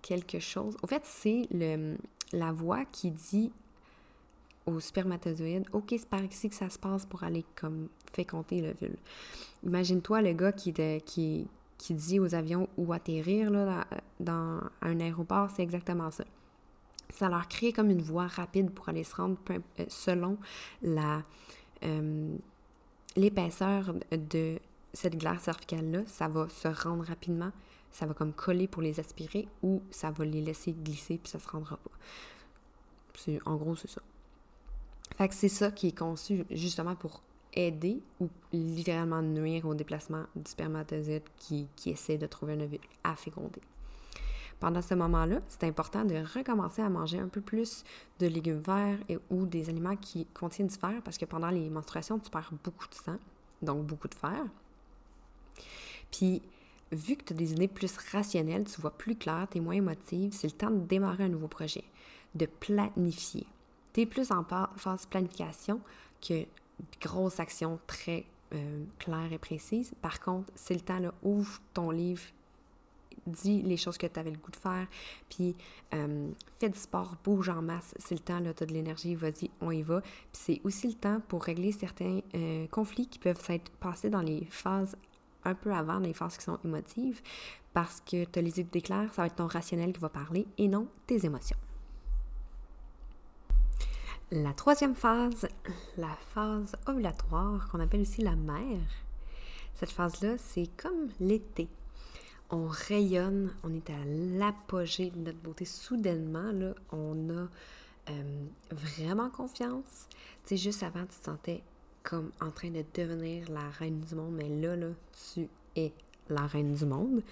quelque 0.00 0.38
chose. 0.38 0.76
Au 0.82 0.86
fait, 0.86 1.02
c'est 1.04 1.48
la 2.32 2.52
voix 2.52 2.84
qui 2.84 3.10
dit 3.10 3.52
aux 4.66 4.78
spermatozoïdes 4.78 5.66
OK, 5.72 5.88
c'est 5.90 6.08
par 6.08 6.22
ici 6.22 6.48
que 6.48 6.54
ça 6.54 6.70
se 6.70 6.78
passe 6.78 7.04
pour 7.04 7.24
aller 7.24 7.44
comme 7.56 7.88
féconder 8.12 8.62
l'ovule. 8.62 8.96
Imagine-toi 9.64 10.22
le 10.22 10.32
gars 10.32 10.52
qui, 10.52 10.72
qui, 11.04 11.48
qui 11.78 11.94
dit 11.94 12.20
aux 12.20 12.34
avions 12.34 12.68
où 12.76 12.92
atterrir 12.92 13.50
là, 13.50 13.86
dans 14.20 14.60
un 14.82 15.00
aéroport, 15.00 15.50
c'est 15.50 15.62
exactement 15.62 16.10
ça 16.10 16.24
ça 17.12 17.28
leur 17.28 17.46
crée 17.48 17.72
comme 17.72 17.90
une 17.90 18.02
voie 18.02 18.26
rapide 18.26 18.70
pour 18.70 18.88
aller 18.88 19.04
se 19.04 19.14
rendre 19.14 19.36
euh, 19.50 19.58
selon 19.88 20.38
la 20.82 21.22
euh, 21.84 22.36
l'épaisseur 23.16 23.94
de 24.10 24.58
cette 24.92 25.16
glaire 25.16 25.40
cervicale-là, 25.40 26.02
ça 26.06 26.28
va 26.28 26.48
se 26.48 26.68
rendre 26.68 27.04
rapidement, 27.04 27.50
ça 27.90 28.06
va 28.06 28.14
comme 28.14 28.32
coller 28.32 28.68
pour 28.68 28.82
les 28.82 29.00
aspirer 29.00 29.48
ou 29.62 29.82
ça 29.90 30.10
va 30.10 30.24
les 30.24 30.40
laisser 30.40 30.72
glisser 30.72 31.18
puis 31.18 31.30
ça 31.30 31.38
se 31.38 31.48
rendra 31.48 31.76
pas. 31.76 31.90
En 33.44 33.56
gros, 33.56 33.76
c'est 33.76 33.90
ça. 33.90 34.02
Fait 35.16 35.28
que 35.28 35.34
c'est 35.34 35.48
ça 35.48 35.70
qui 35.70 35.88
est 35.88 35.98
conçu 35.98 36.44
justement 36.50 36.96
pour 36.96 37.22
aider 37.54 38.00
ou 38.18 38.28
littéralement 38.52 39.20
nuire 39.20 39.66
au 39.66 39.74
déplacement 39.74 40.24
du 40.34 40.50
spermatozoïde 40.50 41.22
qui, 41.36 41.68
qui 41.76 41.90
essaie 41.90 42.16
de 42.16 42.26
trouver 42.26 42.54
un 42.54 42.60
ovule 42.60 42.80
à 43.04 43.14
féconder. 43.14 43.60
Pendant 44.62 44.80
ce 44.80 44.94
moment-là, 44.94 45.40
c'est 45.48 45.64
important 45.64 46.04
de 46.04 46.14
recommencer 46.38 46.82
à 46.82 46.88
manger 46.88 47.18
un 47.18 47.26
peu 47.26 47.40
plus 47.40 47.82
de 48.20 48.28
légumes 48.28 48.60
verts 48.60 49.00
et, 49.08 49.18
ou 49.28 49.44
des 49.44 49.68
aliments 49.68 49.96
qui 49.96 50.24
contiennent 50.26 50.68
du 50.68 50.76
fer 50.76 51.02
parce 51.04 51.18
que 51.18 51.24
pendant 51.24 51.50
les 51.50 51.68
menstruations, 51.68 52.20
tu 52.20 52.30
perds 52.30 52.52
beaucoup 52.62 52.86
de 52.86 52.94
sang, 52.94 53.16
donc 53.60 53.84
beaucoup 53.84 54.06
de 54.06 54.14
fer. 54.14 54.44
Puis, 56.12 56.42
vu 56.92 57.16
que 57.16 57.24
tu 57.24 57.32
as 57.32 57.36
des 57.36 57.54
idées 57.54 57.66
plus 57.66 57.92
rationnelles, 58.12 58.62
tu 58.62 58.80
vois 58.80 58.96
plus 58.96 59.16
clair, 59.16 59.48
tu 59.50 59.58
es 59.58 59.60
moins 59.60 59.74
émotive, 59.74 60.32
c'est 60.32 60.46
le 60.46 60.52
temps 60.52 60.70
de 60.70 60.78
démarrer 60.78 61.24
un 61.24 61.30
nouveau 61.30 61.48
projet, 61.48 61.82
de 62.36 62.46
planifier. 62.46 63.48
Tu 63.92 64.02
es 64.02 64.06
plus 64.06 64.30
en 64.30 64.44
phase 64.76 65.06
planification 65.06 65.80
que 66.20 66.46
grosses 67.00 67.40
actions 67.40 67.80
très 67.88 68.26
euh, 68.54 68.84
claires 69.00 69.32
et 69.32 69.38
précises. 69.38 69.92
Par 70.00 70.20
contre, 70.20 70.52
c'est 70.54 70.74
le 70.74 70.82
temps, 70.82 71.00
ouvre 71.24 71.58
ton 71.74 71.90
livre, 71.90 72.22
dis 73.26 73.62
les 73.62 73.76
choses 73.76 73.98
que 73.98 74.06
tu 74.06 74.18
avais 74.18 74.30
le 74.30 74.38
goût 74.38 74.50
de 74.50 74.56
faire, 74.56 74.86
puis 75.28 75.54
fais 75.90 76.68
du 76.68 76.78
sport, 76.78 77.16
bouge 77.24 77.48
en 77.48 77.62
masse. 77.62 77.94
C'est 77.98 78.14
le 78.14 78.20
temps, 78.20 78.40
là, 78.40 78.54
tu 78.54 78.66
de 78.66 78.72
l'énergie, 78.72 79.14
vas-y, 79.14 79.50
on 79.60 79.70
y 79.70 79.82
va. 79.82 80.00
Puis 80.00 80.10
c'est 80.32 80.60
aussi 80.64 80.88
le 80.88 80.94
temps 80.94 81.20
pour 81.28 81.44
régler 81.44 81.72
certains 81.72 82.20
conflits 82.70 83.06
qui 83.06 83.18
peuvent 83.18 83.40
s'être 83.40 83.70
passés 83.72 84.10
dans 84.10 84.22
les 84.22 84.46
phases 84.50 84.96
un 85.44 85.54
peu 85.54 85.72
avant, 85.72 85.98
les 85.98 86.14
phases 86.14 86.36
qui 86.36 86.44
sont 86.44 86.58
émotives, 86.64 87.20
parce 87.72 88.00
que 88.00 88.24
tu 88.24 88.38
as 88.38 88.42
les 88.42 88.60
idées 88.60 88.80
claires, 88.80 89.12
ça 89.12 89.22
va 89.22 89.26
être 89.26 89.36
ton 89.36 89.46
rationnel 89.46 89.92
qui 89.92 90.00
va 90.00 90.08
parler 90.08 90.46
et 90.58 90.68
non 90.68 90.86
tes 91.06 91.26
émotions. 91.26 91.56
La 94.30 94.52
troisième 94.54 94.94
phase, 94.94 95.48
la 95.96 96.16
phase 96.32 96.74
ovulatoire, 96.86 97.68
qu'on 97.68 97.80
appelle 97.80 98.02
aussi 98.02 98.22
la 98.22 98.36
mère, 98.36 98.80
cette 99.74 99.90
phase-là, 99.90 100.38
c'est 100.38 100.70
comme 100.76 101.08
l'été. 101.18 101.68
On 102.54 102.66
rayonne, 102.66 103.50
on 103.64 103.74
est 103.74 103.88
à 103.88 104.04
l'apogée 104.04 105.10
de 105.10 105.18
notre 105.18 105.38
beauté. 105.38 105.64
Soudainement, 105.64 106.52
là, 106.52 106.74
on 106.92 107.30
a 107.30 107.48
euh, 108.10 108.44
vraiment 108.70 109.30
confiance. 109.30 110.06
Tu 110.44 110.50
sais, 110.50 110.56
juste 110.58 110.82
avant, 110.82 111.00
tu 111.06 111.18
te 111.18 111.24
sentais 111.24 111.62
comme 112.02 112.30
en 112.42 112.50
train 112.50 112.68
de 112.70 112.84
devenir 112.94 113.50
la 113.50 113.70
reine 113.70 114.00
du 114.00 114.14
monde, 114.14 114.34
mais 114.34 114.50
là, 114.50 114.76
là, 114.76 114.88
tu 115.32 115.48
es 115.76 115.92
la 116.28 116.46
reine 116.46 116.74
du 116.74 116.84
monde, 116.84 117.22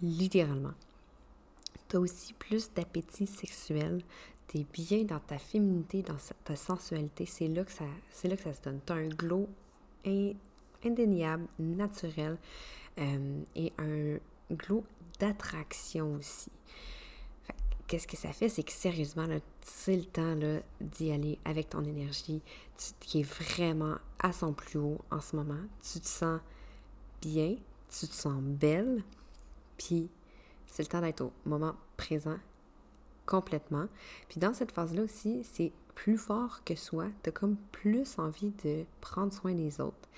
littéralement. 0.00 0.72
Tu 1.88 1.96
as 1.96 2.00
aussi 2.00 2.32
plus 2.32 2.72
d'appétit 2.72 3.26
sexuel, 3.26 4.02
t'es 4.46 4.64
bien 4.72 5.04
dans 5.04 5.20
ta 5.20 5.38
féminité, 5.38 6.02
dans 6.02 6.16
ta 6.44 6.56
sensualité, 6.56 7.26
c'est 7.26 7.48
là 7.48 7.64
que 7.64 7.72
ça, 7.72 7.84
là 8.24 8.36
que 8.36 8.42
ça 8.42 8.54
se 8.54 8.62
donne. 8.62 8.80
T'as 8.86 8.94
un 8.94 9.08
glow 9.08 9.48
indéniable, 10.84 11.46
naturel 11.58 12.38
euh, 12.98 13.42
et 13.54 13.72
un 13.78 14.18
glow 14.54 14.84
d'attraction 15.18 16.14
aussi. 16.14 16.50
Qu'est-ce 17.86 18.06
que 18.06 18.16
ça 18.16 18.32
fait? 18.32 18.48
C'est 18.48 18.62
que 18.62 18.72
sérieusement, 18.72 19.26
c'est 19.60 19.96
le 19.96 20.04
temps 20.04 20.34
d'y 20.80 21.12
aller 21.12 21.38
avec 21.44 21.70
ton 21.70 21.84
énergie, 21.84 22.40
qui 23.00 23.20
est 23.20 23.22
vraiment 23.22 23.98
à 24.18 24.32
son 24.32 24.52
plus 24.52 24.78
haut 24.78 25.00
en 25.10 25.20
ce 25.20 25.36
moment. 25.36 25.60
Tu 25.82 26.00
te 26.00 26.08
sens 26.08 26.40
bien, 27.20 27.56
tu 27.90 28.08
te 28.08 28.14
sens 28.14 28.40
belle, 28.42 29.02
puis 29.76 30.08
c'est 30.66 30.82
le 30.82 30.88
temps 30.88 31.02
d'être 31.02 31.20
au 31.20 31.32
moment 31.44 31.74
présent 31.96 32.38
complètement. 33.26 33.88
Puis 34.28 34.40
dans 34.40 34.54
cette 34.54 34.72
phase-là 34.72 35.02
aussi, 35.02 35.44
c'est 35.44 35.72
plus 35.94 36.16
fort 36.16 36.64
que 36.64 36.74
soi. 36.74 37.06
Tu 37.22 37.28
as 37.28 37.32
comme 37.32 37.56
plus 37.72 38.18
envie 38.18 38.52
de 38.64 38.84
prendre 39.00 39.32
soin 39.32 39.52
des 39.54 39.80
autres. 39.80 40.08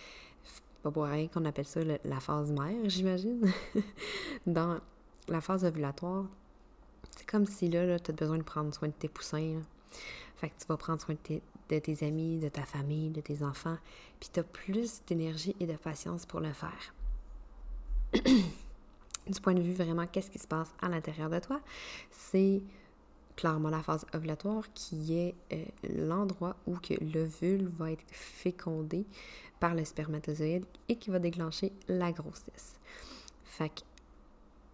Pas 0.84 0.90
pour 0.90 1.04
rien 1.04 1.28
qu'on 1.28 1.46
appelle 1.46 1.64
ça 1.64 1.80
la 1.82 2.20
phase 2.20 2.52
mère, 2.52 2.76
j'imagine. 2.90 3.50
dans 4.46 4.78
la 5.28 5.40
phase 5.40 5.64
ovulatoire, 5.64 6.26
c'est 7.10 7.26
comme 7.26 7.46
si 7.46 7.70
là, 7.70 7.86
là 7.86 7.98
tu 7.98 8.10
as 8.10 8.14
besoin 8.14 8.36
de 8.36 8.42
prendre 8.42 8.74
soin 8.74 8.88
de 8.88 8.92
tes 8.92 9.08
poussins. 9.08 9.62
Fait 10.36 10.50
que 10.50 10.54
tu 10.60 10.66
vas 10.68 10.76
prendre 10.76 11.00
soin 11.00 11.14
de 11.14 11.20
tes, 11.20 11.42
de 11.70 11.78
tes 11.78 12.06
amis, 12.06 12.38
de 12.38 12.50
ta 12.50 12.64
famille, 12.64 13.08
de 13.08 13.22
tes 13.22 13.42
enfants. 13.42 13.78
Puis 14.20 14.28
tu 14.30 14.40
as 14.40 14.42
plus 14.42 15.00
d'énergie 15.06 15.56
et 15.58 15.66
de 15.66 15.72
patience 15.72 16.26
pour 16.26 16.40
le 16.40 16.52
faire. 16.52 16.94
du 19.26 19.40
point 19.40 19.54
de 19.54 19.62
vue 19.62 19.72
vraiment, 19.72 20.06
qu'est-ce 20.06 20.30
qui 20.30 20.38
se 20.38 20.46
passe 20.46 20.68
à 20.82 20.90
l'intérieur 20.90 21.30
de 21.30 21.38
toi? 21.38 21.62
C'est 22.10 22.60
clairement 23.36 23.70
la 23.70 23.82
phase 23.82 24.04
ovulatoire 24.12 24.64
qui 24.74 25.18
est 25.18 25.34
euh, 25.50 25.64
l'endroit 26.06 26.56
où 26.66 26.76
que 26.76 26.92
l'ovule 27.02 27.70
va 27.78 27.90
être 27.90 28.04
fécondé 28.10 29.06
le 29.73 29.85
spermatozoïde 29.85 30.66
et 30.88 30.97
qui 30.97 31.11
va 31.11 31.18
déclencher 31.18 31.73
la 31.88 32.12
grossesse. 32.12 32.78
Fait 33.44 33.71
que 33.71 33.80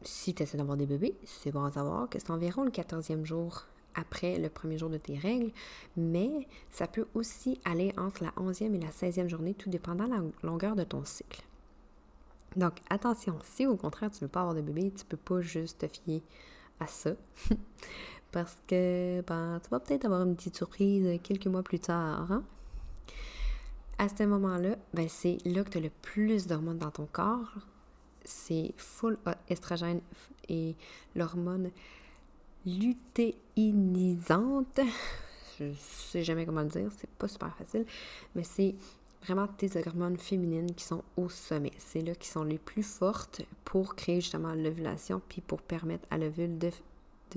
si 0.03 0.35
tu 0.35 0.43
essaies 0.43 0.57
d'avoir 0.57 0.77
des 0.77 0.87
bébés, 0.87 1.15
c'est 1.25 1.53
bon 1.53 1.65
à 1.65 1.71
savoir 1.71 2.09
que 2.09 2.19
c'est 2.19 2.31
environ 2.31 2.65
le 2.65 2.71
14e 2.71 3.25
jour 3.25 3.67
après 3.95 4.39
le 4.39 4.49
premier 4.49 4.79
jour 4.79 4.89
de 4.89 4.97
tes 4.97 5.19
règles, 5.19 5.53
mais 5.97 6.49
ça 6.71 6.87
peut 6.87 7.07
aussi 7.15 7.61
aller 7.65 7.93
entre 7.99 8.25
la 8.25 8.31
11e 8.31 8.75
et 8.75 8.79
la 8.79 8.91
16e 8.91 9.29
journée, 9.29 9.55
tout 9.55 9.69
dépendant 9.69 10.07
de 10.07 10.15
la 10.15 10.23
longueur 10.43 10.77
de 10.77 10.85
ton 10.85 11.05
cycle. 11.05 11.43
Donc 12.57 12.75
attention, 12.89 13.39
si 13.45 13.67
au 13.67 13.77
contraire 13.77 14.11
tu 14.11 14.17
ne 14.17 14.21
veux 14.23 14.29
pas 14.29 14.41
avoir 14.41 14.55
de 14.55 14.63
bébé, 14.63 14.91
tu 14.91 15.05
ne 15.05 15.09
peux 15.09 15.17
pas 15.17 15.41
juste 15.41 15.79
te 15.79 15.87
fier 15.87 16.23
à 16.81 16.87
ça. 16.87 17.13
parce 18.33 18.57
que 18.67 19.23
ben, 19.23 19.61
tu 19.63 19.71
vas 19.71 19.81
peut-être 19.81 20.05
avoir 20.05 20.23
une 20.23 20.37
petite 20.37 20.57
surprise 20.57 21.21
quelques 21.23 21.47
mois 21.47 21.63
plus 21.63 21.81
tard. 21.81 22.31
Hein? 22.33 22.45
À 24.01 24.09
ce 24.09 24.23
moment-là, 24.23 24.77
ben, 24.95 25.11
c'est 25.11 25.37
là 25.45 25.63
que 25.63 25.69
tu 25.69 25.77
as 25.77 25.83
le 25.83 25.91
plus 25.91 26.47
d'hormones 26.47 26.79
dans 26.79 26.91
ton 26.91 27.05
corps. 27.05 27.53
C'est 28.25 28.73
full 28.79 29.19
estrogène 29.51 30.01
et 30.49 30.75
l'hormone 31.15 31.71
lutéinisante. 32.65 33.37
Je 35.59 35.71
sais 35.75 36.25
jamais 36.25 36.47
comment 36.47 36.63
le 36.63 36.69
dire, 36.69 36.89
c'est 36.97 37.11
pas 37.11 37.29
super 37.29 37.55
facile, 37.59 37.85
mais 38.35 38.43
c'est 38.43 38.75
vraiment 39.23 39.47
tes 39.47 39.69
hormones 39.87 40.17
féminines 40.17 40.75
qui 40.75 40.85
sont 40.85 41.05
au 41.19 41.29
sommet. 41.29 41.73
C'est 41.77 42.01
là 42.01 42.15
qui 42.15 42.29
sont 42.29 42.45
les 42.45 42.57
plus 42.57 42.83
fortes 42.83 43.43
pour 43.67 43.97
créer 43.97 44.23
justement 44.23 44.55
l'ovulation 44.55 45.21
puis 45.29 45.43
pour 45.43 45.61
permettre 45.61 46.07
à 46.11 46.17
l'ovule 46.17 46.57
de, 46.57 46.73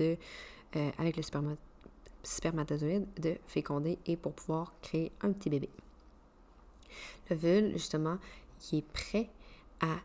euh, 0.00 0.16
avec 0.96 1.18
le 1.18 1.22
spermatozoïde 2.22 3.04
de 3.20 3.36
féconder 3.46 3.98
et 4.06 4.16
pour 4.16 4.32
pouvoir 4.32 4.72
créer 4.80 5.12
un 5.20 5.30
petit 5.30 5.50
bébé. 5.50 5.68
L'ovule, 7.30 7.72
justement, 7.72 8.18
qui 8.58 8.78
est 8.78 8.92
prêt 8.92 9.28
à, 9.80 9.98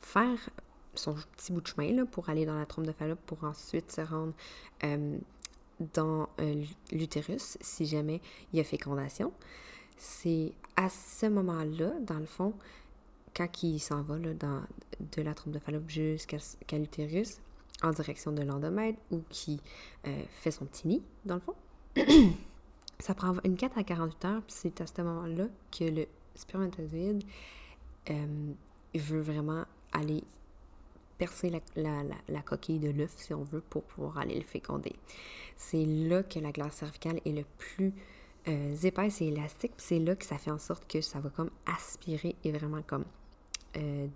faire 0.00 0.50
son 0.94 1.14
petit 1.36 1.52
bout 1.52 1.60
de 1.60 1.66
chemin 1.66 2.04
pour 2.06 2.28
aller 2.28 2.46
dans 2.46 2.58
la 2.58 2.66
trompe 2.66 2.86
de 2.86 2.92
Fallope 2.92 3.20
pour 3.26 3.44
ensuite 3.44 3.90
se 3.90 4.00
rendre 4.00 4.32
euh, 4.84 5.18
dans 5.94 6.28
euh, 6.40 6.64
l'utérus 6.92 7.56
si 7.60 7.86
jamais 7.86 8.20
il 8.52 8.58
y 8.58 8.60
a 8.60 8.64
fécondation. 8.64 9.32
C'est 9.96 10.52
à 10.76 10.88
ce 10.88 11.26
moment-là, 11.26 11.92
dans 12.00 12.18
le 12.18 12.26
fond, 12.26 12.54
quand 13.34 13.62
il 13.62 13.78
s'en 13.80 14.02
va 14.02 14.18
de 14.18 15.22
la 15.22 15.34
trompe 15.34 15.54
de 15.54 15.58
Fallope 15.58 15.88
jusqu'à 15.88 16.38
l'utérus, 16.72 17.40
en 17.82 17.90
direction 17.90 18.32
de 18.32 18.42
l'endomètre 18.42 18.98
ou 19.10 19.22
qui 19.28 19.60
euh, 20.06 20.22
fait 20.30 20.50
son 20.50 20.66
petit 20.66 20.88
nid, 20.88 21.02
dans 21.24 21.36
le 21.36 21.40
fond. 21.40 21.54
Ça 23.02 23.14
prend 23.14 23.34
une 23.42 23.56
4 23.56 23.78
à 23.78 23.82
48 23.82 24.24
heures, 24.26 24.42
puis 24.42 24.54
c'est 24.56 24.80
à 24.80 24.86
ce 24.86 25.02
moment-là 25.02 25.46
que 25.76 25.82
le 25.82 26.06
spermatozoïde 26.36 27.24
euh, 28.10 28.52
veut 28.94 29.20
vraiment 29.20 29.64
aller 29.92 30.22
percer 31.18 31.50
la, 31.50 32.42
coquille 32.42 32.78
de 32.78 32.90
l'œuf, 32.90 33.12
si 33.16 33.34
on 33.34 33.42
veut, 33.42 33.60
pour 33.60 33.82
pouvoir 33.82 34.18
aller 34.18 34.36
le 34.36 34.44
féconder. 34.44 34.94
C'est 35.56 35.84
là 35.84 36.22
que 36.22 36.38
la 36.38 36.52
glace 36.52 36.76
cervicale 36.76 37.20
est 37.24 37.32
le 37.32 37.44
plus 37.58 37.92
euh, 38.46 38.76
épaisse 38.84 39.20
et 39.20 39.26
élastique, 39.26 39.72
puis 39.76 39.84
c'est 39.84 39.98
là 39.98 40.14
que 40.14 40.24
ça 40.24 40.38
fait 40.38 40.52
en 40.52 40.58
sorte 40.58 40.88
que 40.88 41.00
ça 41.00 41.18
va 41.18 41.28
comme 41.30 41.50
aspirer 41.66 42.36
et 42.44 42.52
vraiment 42.52 42.82
comme 42.82 43.04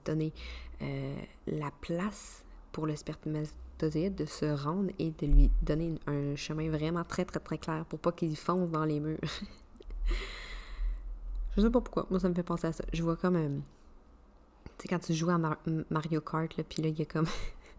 donner 0.04 0.34
la 1.46 1.70
place 1.80 2.44
pour 2.72 2.86
le 2.86 2.94
spermatozoïde 2.94 3.48
de 3.78 4.24
se 4.24 4.46
rendre 4.46 4.90
et 4.98 5.10
de 5.10 5.26
lui 5.26 5.50
donner 5.62 5.94
un 6.06 6.34
chemin 6.34 6.70
vraiment 6.70 7.04
très 7.04 7.24
très 7.24 7.40
très 7.40 7.58
clair 7.58 7.84
pour 7.84 7.98
pas 7.98 8.12
qu'il 8.12 8.36
fonce 8.36 8.70
dans 8.70 8.84
les 8.84 9.00
murs. 9.00 9.18
je 11.56 11.62
sais 11.62 11.70
pas 11.70 11.80
pourquoi, 11.80 12.06
moi 12.10 12.20
ça 12.20 12.28
me 12.28 12.34
fait 12.34 12.42
penser 12.42 12.68
à 12.68 12.72
ça. 12.72 12.84
Je 12.92 13.02
vois 13.02 13.16
comme... 13.16 13.36
Euh, 13.36 13.48
tu 14.78 14.82
sais, 14.82 14.88
quand 14.88 14.98
tu 14.98 15.14
joues 15.14 15.30
à 15.30 15.38
Mario 15.38 16.20
Kart, 16.20 16.56
là, 16.56 16.64
là, 16.78 16.88
il 16.88 16.98
y 16.98 17.02
a 17.02 17.04
comme... 17.04 17.26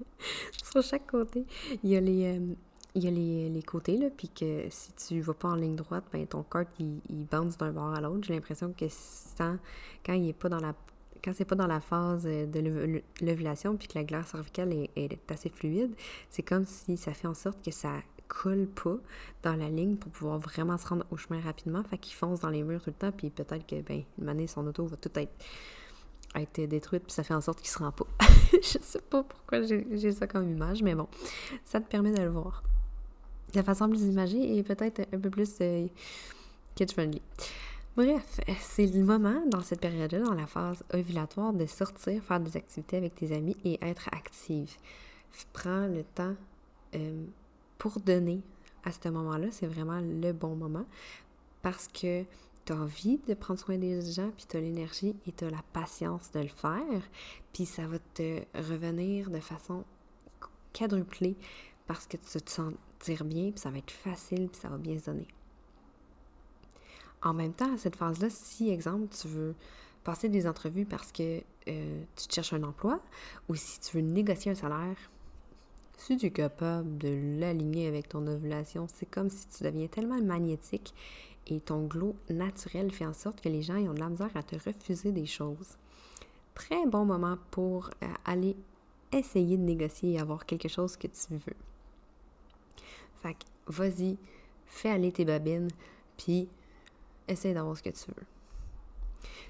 sur 0.72 0.82
chaque 0.82 1.08
côté, 1.08 1.46
il 1.84 1.90
y 1.90 1.96
a 1.96 2.02
les... 2.02 2.38
Euh, 2.38 2.54
il 2.96 3.04
y 3.04 3.08
a 3.08 3.12
les, 3.50 3.62
côtés, 3.62 3.96
là, 3.96 4.08
puis 4.10 4.28
que 4.28 4.66
si 4.72 4.92
tu 4.94 5.22
vas 5.22 5.36
pas 5.36 5.50
en 5.50 5.56
ligne 5.56 5.76
droite, 5.76 6.06
ben 6.12 6.26
ton 6.26 6.42
kart, 6.42 6.68
il, 6.80 7.00
il 7.10 7.26
bounce 7.26 7.56
d'un 7.56 7.72
bord 7.72 7.94
à 7.94 8.02
l'autre. 8.02 8.24
J'ai 8.24 8.34
l'impression 8.34 8.74
que 8.74 8.86
quand 10.04 10.14
il 10.14 10.30
est 10.30 10.34
pas 10.34 10.50
dans 10.50 10.60
la 10.60 10.74
quand 11.24 11.32
c'est 11.34 11.46
pas 11.46 11.56
dans 11.56 11.68
la 11.68 11.80
phase 11.80 12.24
de 12.24 13.00
l'ovulation 13.22 13.76
puis 13.78 13.88
que 13.88 13.98
la 13.98 14.04
glace 14.04 14.28
cervicale 14.28 14.74
est, 14.96 15.32
assez 15.32 15.50
fluide, 15.50 15.94
c'est 16.30 16.44
comme 16.44 16.66
si 16.66 16.98
ça 16.98 17.14
fait 17.14 17.28
en 17.28 17.34
sorte 17.34 17.64
que 17.64 17.72
ça 17.72 17.92
coulent 18.28 18.68
pas 18.68 18.98
dans 19.44 19.56
la 19.56 19.70
ligne 19.70 19.96
pour 19.96 20.12
pouvoir 20.12 20.40
vraiment 20.40 20.78
se 20.78 20.88
rendre 20.88 21.06
au 21.12 21.18
chemin 21.18 21.40
rapidement. 21.40 21.84
Fait 21.84 21.98
qu'ils 21.98 22.16
foncent 22.16 22.42
dans 22.42 22.50
les 22.50 22.64
murs 22.64 22.82
tout 22.82 22.90
le 22.90 22.96
temps, 22.96 23.12
puis 23.12 23.30
peut-être 23.30 23.66
que, 23.66 23.82
ben, 23.82 24.04
une 24.20 24.30
année, 24.30 24.48
son 24.48 24.66
auto 24.68 24.86
va 24.86 24.98
tout 24.98 25.12
être, 25.16 25.32
détruite, 26.68 27.04
puis 27.04 27.14
ça 27.14 27.24
fait 27.24 27.34
en 27.34 27.42
sorte 27.42 27.60
qu'il 27.60 27.70
se 27.70 27.80
rend 27.80 27.92
pas. 27.92 28.06
je 28.54 28.78
sais 28.82 29.02
pas 29.02 29.24
pourquoi 29.24 29.62
j'ai 29.64 30.12
ça 30.12 30.28
comme 30.28 30.50
image, 30.50 30.84
mais 30.84 30.94
bon, 30.94 31.08
ça 31.66 31.80
te 31.80 31.88
permet 31.88 32.12
de 32.12 32.22
le 32.22 32.30
voir. 32.30 32.64
De 33.54 33.62
façon 33.62 33.90
plus 33.90 34.04
imagée 34.04 34.58
et 34.58 34.62
peut-être 34.62 35.08
un 35.14 35.20
peu 35.20 35.30
plus 35.30 35.56
euh, 35.62 35.88
kid-friendly. 36.76 37.22
Bref, 37.98 38.40
c'est 38.62 38.86
le 38.86 39.04
moment 39.04 39.42
dans 39.48 39.62
cette 39.62 39.82
période-là, 39.82 40.20
dans 40.20 40.36
la 40.36 40.46
phase 40.46 40.84
ovulatoire, 40.94 41.52
de 41.52 41.66
sortir, 41.66 42.24
faire 42.24 42.40
des 42.40 42.56
activités 42.56 42.98
avec 42.98 43.16
tes 43.16 43.36
amis 43.36 43.58
et 43.66 43.80
être 43.82 44.08
active. 44.12 44.78
Prends 45.52 45.88
le 45.88 46.04
temps 46.04 46.36
euh, 46.94 47.26
pour 47.80 48.00
donner 48.00 48.44
à 48.84 48.92
ce 48.92 49.10
moment-là, 49.10 49.48
c'est 49.50 49.66
vraiment 49.66 50.00
le 50.00 50.32
bon 50.32 50.56
moment 50.56 50.86
parce 51.64 51.88
que 51.88 52.24
tu 52.66 52.74
as 52.74 52.76
envie 52.76 53.20
de 53.28 53.34
prendre 53.34 53.60
soin 53.60 53.80
des 53.80 54.00
gens, 54.12 54.30
puis 54.30 54.46
tu 54.48 54.58
as 54.58 54.62
l'énergie 54.62 55.16
et 55.26 55.32
tu 55.32 55.46
as 55.46 55.50
la 55.50 55.64
patience 55.74 56.32
de 56.32 56.42
le 56.42 56.48
faire, 56.48 57.02
puis 57.52 57.66
ça 57.66 57.88
va 57.88 57.98
te 58.14 58.42
revenir 58.54 59.32
de 59.32 59.40
façon 59.40 59.84
quadruplée 60.72 61.36
parce 61.88 62.06
que 62.06 62.18
tu 62.18 62.40
te 62.40 62.52
sentir 62.52 63.26
bien, 63.26 63.50
puis 63.50 63.60
ça 63.60 63.72
va 63.72 63.80
être 63.80 63.90
facile, 63.90 64.50
puis 64.50 64.62
ça 64.62 64.70
va 64.70 64.78
bien 64.78 65.00
sonner. 65.00 65.28
En 67.24 67.34
même 67.34 67.54
temps, 67.54 67.74
à 67.74 67.78
cette 67.78 67.96
phase-là, 67.96 68.30
si, 68.30 68.70
exemple, 68.70 69.08
tu 69.10 69.28
veux 69.28 69.56
passer 70.04 70.30
des 70.30 70.48
entrevues 70.48 70.86
parce 70.86 71.12
que 71.12 71.42
euh, 71.68 72.04
tu 72.16 72.26
cherches 72.30 72.54
un 72.54 72.64
emploi 72.64 73.02
ou 73.50 73.56
si 73.56 73.80
tu 73.80 73.98
veux 73.98 74.04
négocier 74.04 74.52
un 74.52 74.56
salaire, 74.56 74.98
si 75.98 76.16
tu 76.16 76.28
es 76.28 76.32
capable 76.32 76.98
de 76.98 77.40
l'aligner 77.40 77.88
avec 77.88 78.08
ton 78.08 78.26
ovulation, 78.28 78.88
c'est 78.94 79.10
comme 79.10 79.30
si 79.30 79.48
tu 79.48 79.64
deviens 79.64 79.88
tellement 79.88 80.22
magnétique 80.22 80.94
et 81.48 81.60
ton 81.60 81.86
glow 81.86 82.16
naturel 82.30 82.92
fait 82.92 83.06
en 83.06 83.14
sorte 83.14 83.42
que 83.42 83.50
les 83.50 83.64
gens 83.64 83.78
ont 83.78 83.94
de 83.94 84.00
la 84.00 84.10
misère 84.10 84.32
à 84.36 84.44
te 84.44 84.56
refuser 84.56 85.12
des 85.12 85.26
choses. 85.26 85.78
Très 86.54 86.86
bon 86.86 87.06
moment 87.06 87.38
pour 87.52 87.90
euh, 88.04 88.08
aller 88.26 88.56
essayer 89.12 89.58
de 89.58 89.64
négocier 89.64 90.14
et 90.14 90.20
avoir 90.20 90.46
quelque 90.46 90.68
chose 90.68 90.98
que 90.98 91.08
tu 91.08 91.34
veux. 91.34 91.56
Fait 93.22 93.34
que 93.34 93.46
vas-y, 93.68 94.18
fais 94.66 94.90
aller 94.90 95.12
tes 95.12 95.26
babines, 95.26 95.70
puis 96.18 96.48
essaye 97.28 97.54
d'avoir 97.54 97.78
ce 97.78 97.84
que 97.84 97.90
tu 97.90 98.10
veux. 98.10 98.26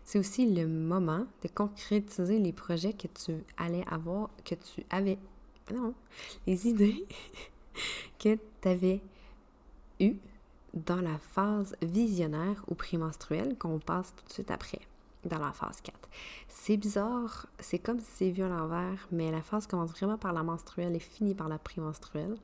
C'est 0.04 0.20
aussi 0.20 0.54
le 0.54 0.68
moment 0.68 1.26
de 1.44 1.50
concrétiser 1.50 2.40
les 2.40 2.54
projets 2.54 2.94
que 2.94 3.08
tu 3.08 3.44
allais 3.58 3.84
avoir, 3.90 4.30
que 4.46 4.56
tu 4.56 4.86
avais, 4.90 5.18
non, 5.74 5.94
les 6.46 6.68
idées 6.68 7.06
que 8.20 8.38
tu 8.62 8.68
avais 8.68 9.02
eues 10.00 10.16
dans 10.74 11.02
la 11.02 11.18
phase 11.18 11.76
visionnaire 11.82 12.64
ou 12.68 12.76
prémenstruelle 12.76 13.58
qu'on 13.58 13.80
passe 13.80 14.14
tout 14.16 14.26
de 14.26 14.32
suite 14.32 14.52
après, 14.52 14.80
dans 15.26 15.40
la 15.40 15.52
phase 15.52 15.82
4. 15.82 15.98
C'est 16.48 16.78
bizarre, 16.78 17.48
c'est 17.60 17.80
comme 17.80 18.00
si 18.00 18.06
c'est 18.16 18.32
vu 18.32 18.44
à 18.44 18.48
l'envers, 18.48 19.08
mais 19.12 19.32
la 19.32 19.42
phase 19.42 19.68
commence 19.68 19.92
vraiment 19.92 20.18
par 20.18 20.34
la 20.34 20.44
menstruelle 20.44 20.96
et 20.96 21.00
finit 21.00 21.36
par 21.36 21.50
la 21.50 21.58
prémenstruelle. 21.58 22.38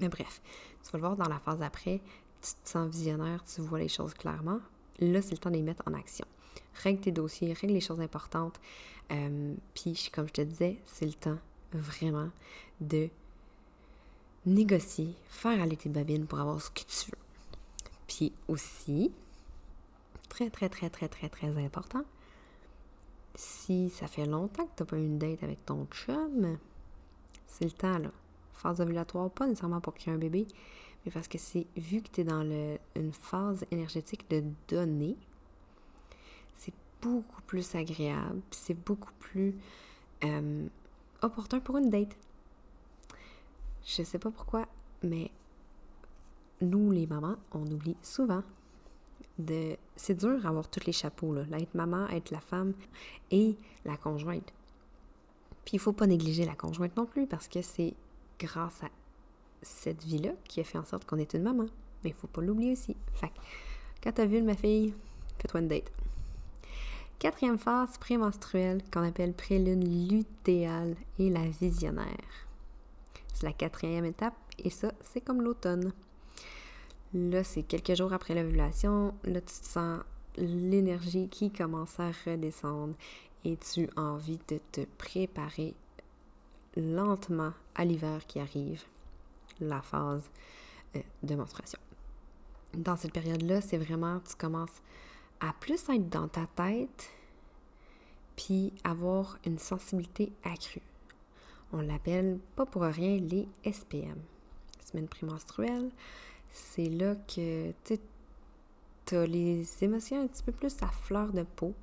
Mais 0.00 0.08
bref, 0.08 0.42
tu 0.84 0.90
vas 0.90 0.98
le 0.98 1.00
voir 1.00 1.16
dans 1.16 1.28
la 1.28 1.38
phase 1.38 1.62
après, 1.62 2.00
tu 2.54 2.62
te 2.62 2.68
sens 2.68 2.88
visionnaire, 2.88 3.44
tu 3.44 3.60
vois 3.60 3.78
les 3.78 3.88
choses 3.88 4.14
clairement. 4.14 4.60
Là, 4.98 5.22
c'est 5.22 5.32
le 5.32 5.38
temps 5.38 5.50
de 5.50 5.56
les 5.56 5.62
mettre 5.62 5.82
en 5.86 5.94
action. 5.94 6.26
Règle 6.82 7.00
tes 7.00 7.12
dossiers, 7.12 7.52
règle 7.52 7.74
les 7.74 7.80
choses 7.80 8.00
importantes. 8.00 8.60
Euh, 9.10 9.54
puis, 9.74 10.10
comme 10.12 10.28
je 10.28 10.32
te 10.32 10.42
disais, 10.42 10.78
c'est 10.84 11.06
le 11.06 11.14
temps 11.14 11.38
vraiment 11.72 12.30
de 12.80 13.08
négocier, 14.46 15.14
faire 15.28 15.60
aller 15.60 15.76
tes 15.76 15.88
babines 15.88 16.26
pour 16.26 16.40
avoir 16.40 16.60
ce 16.60 16.70
que 16.70 16.80
tu 16.80 17.10
veux. 17.10 17.18
Puis 18.06 18.32
aussi, 18.48 19.12
très, 20.28 20.50
très, 20.50 20.68
très, 20.68 20.88
très, 20.88 21.08
très, 21.08 21.28
très 21.28 21.64
important, 21.64 22.04
si 23.34 23.90
ça 23.90 24.06
fait 24.06 24.26
longtemps 24.26 24.66
que 24.66 24.76
tu 24.76 24.82
n'as 24.82 24.86
pas 24.86 24.96
eu 24.96 25.04
une 25.04 25.18
date 25.18 25.42
avec 25.42 25.64
ton 25.66 25.86
chum, 25.86 26.58
c'est 27.46 27.64
le 27.64 27.70
temps, 27.70 27.98
là. 27.98 28.10
Phase 28.54 28.80
ovulatoire, 28.80 29.30
pas 29.30 29.46
nécessairement 29.46 29.80
pour 29.80 29.94
ait 30.06 30.10
un 30.10 30.16
bébé, 30.16 30.46
parce 31.10 31.28
que 31.28 31.38
c'est 31.38 31.66
vu 31.76 32.02
que 32.02 32.08
tu 32.10 32.20
es 32.22 32.24
dans 32.24 32.42
une 32.94 33.12
phase 33.12 33.64
énergétique 33.70 34.28
de 34.30 34.42
donner, 34.68 35.16
c'est 36.54 36.74
beaucoup 37.00 37.42
plus 37.42 37.74
agréable, 37.74 38.40
c'est 38.50 38.74
beaucoup 38.74 39.12
plus 39.18 39.54
euh, 40.24 40.66
opportun 41.22 41.60
pour 41.60 41.76
une 41.76 41.90
date. 41.90 42.16
Je 43.84 44.02
sais 44.02 44.18
pas 44.18 44.30
pourquoi, 44.30 44.66
mais 45.02 45.30
nous, 46.60 46.90
les 46.90 47.06
mamans, 47.06 47.36
on 47.52 47.66
oublie 47.70 47.96
souvent 48.02 48.42
de. 49.38 49.76
C'est 49.94 50.14
dur 50.14 50.40
d'avoir 50.40 50.68
tous 50.68 50.86
les 50.86 50.92
chapeaux, 50.92 51.34
là. 51.34 51.44
Être 51.52 51.74
maman, 51.74 52.08
être 52.08 52.30
la 52.30 52.40
femme 52.40 52.72
et 53.30 53.56
la 53.84 53.96
conjointe. 53.96 54.52
Puis 55.64 55.74
il 55.74 55.78
faut 55.78 55.92
pas 55.92 56.06
négliger 56.06 56.44
la 56.44 56.54
conjointe 56.54 56.96
non 56.96 57.06
plus 57.06 57.26
parce 57.26 57.48
que 57.48 57.60
c'est 57.62 57.94
grâce 58.38 58.82
à 58.82 58.88
cette 59.62 60.04
vie-là 60.04 60.32
qui 60.44 60.60
a 60.60 60.64
fait 60.64 60.78
en 60.78 60.84
sorte 60.84 61.04
qu'on 61.04 61.18
est 61.18 61.34
une 61.34 61.42
maman. 61.42 61.66
Mais 62.02 62.10
il 62.10 62.14
faut 62.14 62.26
pas 62.26 62.40
l'oublier 62.40 62.72
aussi. 62.72 62.96
Fait 63.14 63.32
quand 64.02 64.12
t'as 64.12 64.26
vu 64.26 64.42
ma 64.42 64.54
fille, 64.54 64.94
fais-toi 65.38 65.60
une 65.60 65.68
date. 65.68 65.90
Quatrième 67.18 67.58
phase 67.58 67.96
prémenstruelle 67.98 68.82
qu'on 68.92 69.02
appelle 69.02 69.32
prélune 69.32 70.08
lutéale 70.08 70.96
et 71.18 71.30
la 71.30 71.46
visionnaire. 71.46 72.46
C'est 73.32 73.46
la 73.46 73.52
quatrième 73.52 74.04
étape 74.04 74.36
et 74.58 74.70
ça, 74.70 74.92
c'est 75.00 75.20
comme 75.20 75.42
l'automne. 75.42 75.92
Là, 77.14 77.42
c'est 77.44 77.62
quelques 77.62 77.94
jours 77.94 78.12
après 78.12 78.34
l'ovulation. 78.34 79.14
Là, 79.24 79.40
tu 79.40 79.46
te 79.46 79.66
sens 79.66 80.00
l'énergie 80.36 81.28
qui 81.28 81.50
commence 81.50 81.98
à 81.98 82.10
redescendre 82.26 82.94
et 83.44 83.56
tu 83.56 83.88
as 83.96 84.00
envie 84.00 84.40
de 84.48 84.60
te 84.72 84.82
préparer 84.98 85.74
lentement 86.76 87.52
à 87.74 87.84
l'hiver 87.84 88.26
qui 88.26 88.40
arrive, 88.40 88.82
la 89.60 89.82
phase 89.82 90.30
euh, 90.96 91.00
de 91.22 91.34
menstruation. 91.34 91.78
Dans 92.74 92.96
cette 92.96 93.12
période-là, 93.12 93.60
c'est 93.60 93.78
vraiment, 93.78 94.20
tu 94.20 94.34
commences 94.36 94.82
à 95.40 95.52
plus 95.60 95.88
être 95.88 96.08
dans 96.08 96.28
ta 96.28 96.46
tête, 96.46 97.10
puis 98.36 98.72
avoir 98.84 99.38
une 99.46 99.58
sensibilité 99.58 100.32
accrue. 100.44 100.82
On 101.72 101.80
l'appelle 101.80 102.38
pas 102.54 102.66
pour 102.66 102.82
rien 102.82 103.18
les 103.18 103.48
SPM, 103.64 104.18
semaine 104.84 105.08
prémenstruelle. 105.08 105.90
C'est 106.50 106.88
là 106.88 107.16
que 107.16 107.72
tu 107.84 109.16
as 109.16 109.26
les 109.26 109.66
émotions 109.82 110.22
un 110.22 110.26
petit 110.26 110.42
peu 110.42 110.52
plus 110.52 110.74
à 110.82 110.88
fleur 110.88 111.32
de 111.32 111.42
peau. 111.42 111.74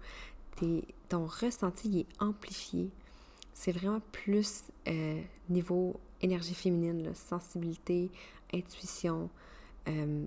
ton 1.09 1.25
ressenti 1.25 1.99
est 1.99 2.21
amplifié. 2.21 2.89
C'est 3.53 3.71
vraiment 3.71 4.01
plus 4.12 4.63
euh, 4.88 5.21
niveau 5.49 5.99
énergie 6.23 6.55
féminine, 6.55 7.13
sensibilité, 7.13 8.09
intuition, 8.53 9.29
euh, 9.88 10.25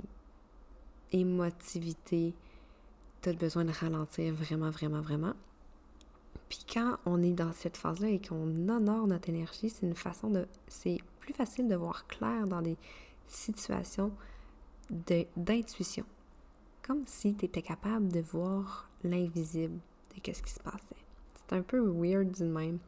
émotivité, 1.12 2.34
tu 3.22 3.28
as 3.30 3.32
besoin 3.32 3.64
de 3.64 3.72
ralentir 3.72 4.34
vraiment, 4.34 4.70
vraiment, 4.70 5.00
vraiment. 5.00 5.34
Puis 6.48 6.64
quand 6.72 6.98
on 7.06 7.22
est 7.22 7.32
dans 7.32 7.52
cette 7.52 7.76
phase-là 7.76 8.08
et 8.08 8.20
qu'on 8.20 8.68
honore 8.68 9.06
notre 9.06 9.28
énergie, 9.28 9.70
c'est 9.70 9.84
une 9.86 9.96
façon 9.96 10.30
de. 10.30 10.46
C'est 10.68 10.98
plus 11.20 11.34
facile 11.34 11.66
de 11.66 11.74
voir 11.74 12.06
clair 12.06 12.46
dans 12.46 12.62
des 12.62 12.76
situations 13.26 14.12
d'intuition. 14.90 16.04
Comme 16.86 17.02
si 17.06 17.34
tu 17.34 17.46
étais 17.46 17.62
capable 17.62 18.12
de 18.12 18.20
voir 18.20 18.88
l'invisible 19.02 19.80
de 20.14 20.20
qu'est-ce 20.20 20.42
qui 20.42 20.52
se 20.52 20.60
passait. 20.60 20.78
C'est 21.34 21.56
un 21.56 21.62
peu 21.62 21.80
weird 21.80 22.30
du 22.30 22.44
même. 22.44 22.78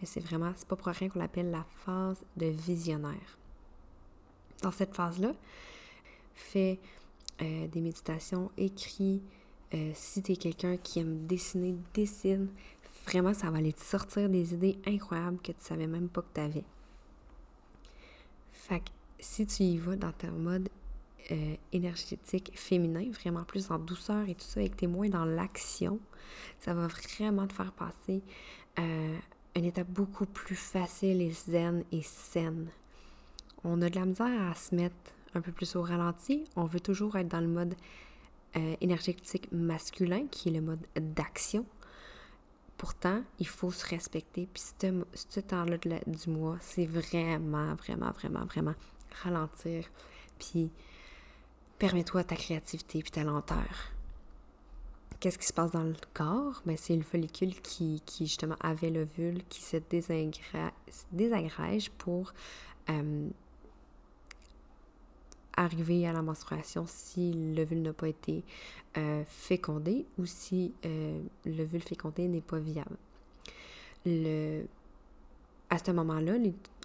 Mais 0.00 0.06
c'est 0.06 0.20
vraiment, 0.20 0.52
c'est 0.56 0.68
pas 0.68 0.76
pour 0.76 0.88
rien 0.88 1.08
qu'on 1.08 1.18
l'appelle 1.18 1.50
la 1.50 1.64
phase 1.84 2.24
de 2.36 2.46
visionnaire. 2.46 3.38
Dans 4.62 4.72
cette 4.72 4.94
phase-là, 4.94 5.32
fais 6.34 6.78
euh, 7.42 7.66
des 7.68 7.80
méditations, 7.80 8.50
écris, 8.56 9.22
euh, 9.74 9.90
si 9.94 10.22
tu 10.22 10.32
es 10.32 10.36
quelqu'un 10.36 10.76
qui 10.76 11.00
aime 11.00 11.26
dessiner, 11.26 11.74
dessine. 11.94 12.48
Vraiment, 13.06 13.34
ça 13.34 13.50
va 13.50 13.58
aller 13.58 13.72
te 13.72 13.82
sortir 13.82 14.28
des 14.28 14.54
idées 14.54 14.78
incroyables 14.86 15.38
que 15.38 15.52
tu 15.52 15.60
savais 15.60 15.86
même 15.86 16.08
pas 16.08 16.22
que 16.22 16.34
tu 16.34 16.40
avais. 16.40 16.64
Fait 18.52 18.80
que 18.80 18.90
si 19.18 19.46
tu 19.46 19.62
y 19.62 19.78
vas 19.78 19.96
dans 19.96 20.12
ton 20.12 20.32
mode 20.32 20.68
euh, 21.30 21.56
énergétique 21.72 22.52
féminin, 22.54 23.04
vraiment 23.10 23.44
plus 23.44 23.70
en 23.70 23.78
douceur 23.78 24.28
et 24.28 24.34
tout 24.34 24.46
ça, 24.46 24.62
et 24.62 24.68
que 24.68 24.76
tu 24.76 24.84
es 24.84 24.88
moins 24.88 25.08
dans 25.08 25.24
l'action, 25.24 26.00
ça 26.60 26.74
va 26.74 26.86
vraiment 26.86 27.46
te 27.46 27.52
faire 27.52 27.72
passer 27.72 28.22
une 29.56 29.64
étape 29.64 29.88
beaucoup 29.88 30.26
plus 30.26 30.56
facile 30.56 31.22
et 31.22 31.30
zen 31.30 31.82
et 31.90 32.02
saine. 32.02 32.68
On 33.64 33.80
a 33.82 33.88
de 33.88 33.98
la 33.98 34.04
misère 34.04 34.50
à 34.50 34.54
se 34.54 34.74
mettre 34.74 34.94
un 35.34 35.40
peu 35.40 35.50
plus 35.50 35.76
au 35.76 35.82
ralenti. 35.82 36.44
On 36.56 36.64
veut 36.64 36.80
toujours 36.80 37.16
être 37.16 37.28
dans 37.28 37.40
le 37.40 37.48
mode 37.48 37.74
euh, 38.56 38.76
énergétique 38.80 39.48
masculin, 39.52 40.26
qui 40.30 40.50
est 40.50 40.52
le 40.52 40.60
mode 40.60 40.86
d'action. 40.94 41.64
Pourtant, 42.76 43.22
il 43.38 43.46
faut 43.46 43.70
se 43.70 43.86
respecter. 43.86 44.46
Puis 44.52 44.62
ce, 45.14 45.40
temps-là 45.40 45.78
du 45.78 46.30
mois, 46.30 46.58
c'est 46.60 46.86
vraiment, 46.86 47.74
vraiment, 47.74 48.10
vraiment, 48.12 48.44
vraiment 48.44 48.74
ralentir, 49.22 49.86
puis 50.38 50.70
permets-toi 51.78 52.24
ta 52.24 52.36
créativité 52.36 53.02
puis 53.02 53.10
ta 53.10 53.24
lenteur. 53.24 53.95
Qu'est-ce 55.20 55.38
qui 55.38 55.46
se 55.46 55.52
passe 55.52 55.70
dans 55.70 55.82
le 55.82 55.94
corps? 56.12 56.62
Ben, 56.66 56.76
c'est 56.76 56.94
le 56.94 57.02
follicule 57.02 57.58
qui, 57.60 58.02
qui, 58.04 58.26
justement 58.26 58.56
avait 58.60 58.90
l'ovule 58.90 59.42
qui 59.48 59.62
se 59.62 59.78
désagrège 61.12 61.90
pour 61.92 62.34
euh, 62.90 63.28
arriver 65.56 66.06
à 66.06 66.12
la 66.12 66.20
menstruation 66.20 66.84
si 66.86 67.54
l'ovule 67.54 67.80
n'a 67.80 67.94
pas 67.94 68.08
été 68.08 68.44
euh, 68.98 69.24
fécondé 69.26 70.04
ou 70.18 70.26
si 70.26 70.74
euh, 70.84 71.22
l'ovule 71.46 71.82
fécondé 71.82 72.28
n'est 72.28 72.42
pas 72.42 72.58
viable. 72.58 72.96
Le, 74.04 74.64
à 75.70 75.78
ce 75.78 75.92
moment-là, 75.92 76.34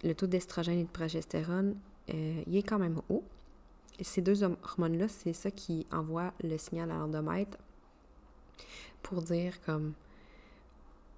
le 0.04 0.14
taux 0.14 0.26
d'estrogène 0.26 0.78
et 0.78 0.84
de 0.84 0.88
progestérone, 0.88 1.76
il 2.08 2.56
est 2.56 2.62
quand 2.62 2.80
même 2.80 3.00
haut. 3.08 3.22
Ces 4.00 4.22
deux 4.22 4.42
hormones-là, 4.42 5.06
c'est 5.06 5.32
ça 5.32 5.50
qui 5.50 5.86
envoie 5.92 6.32
le 6.42 6.58
signal 6.58 6.90
à 6.90 6.94
l'endomètre 6.94 7.58
pour 9.02 9.22
dire 9.22 9.60
comme 9.64 9.94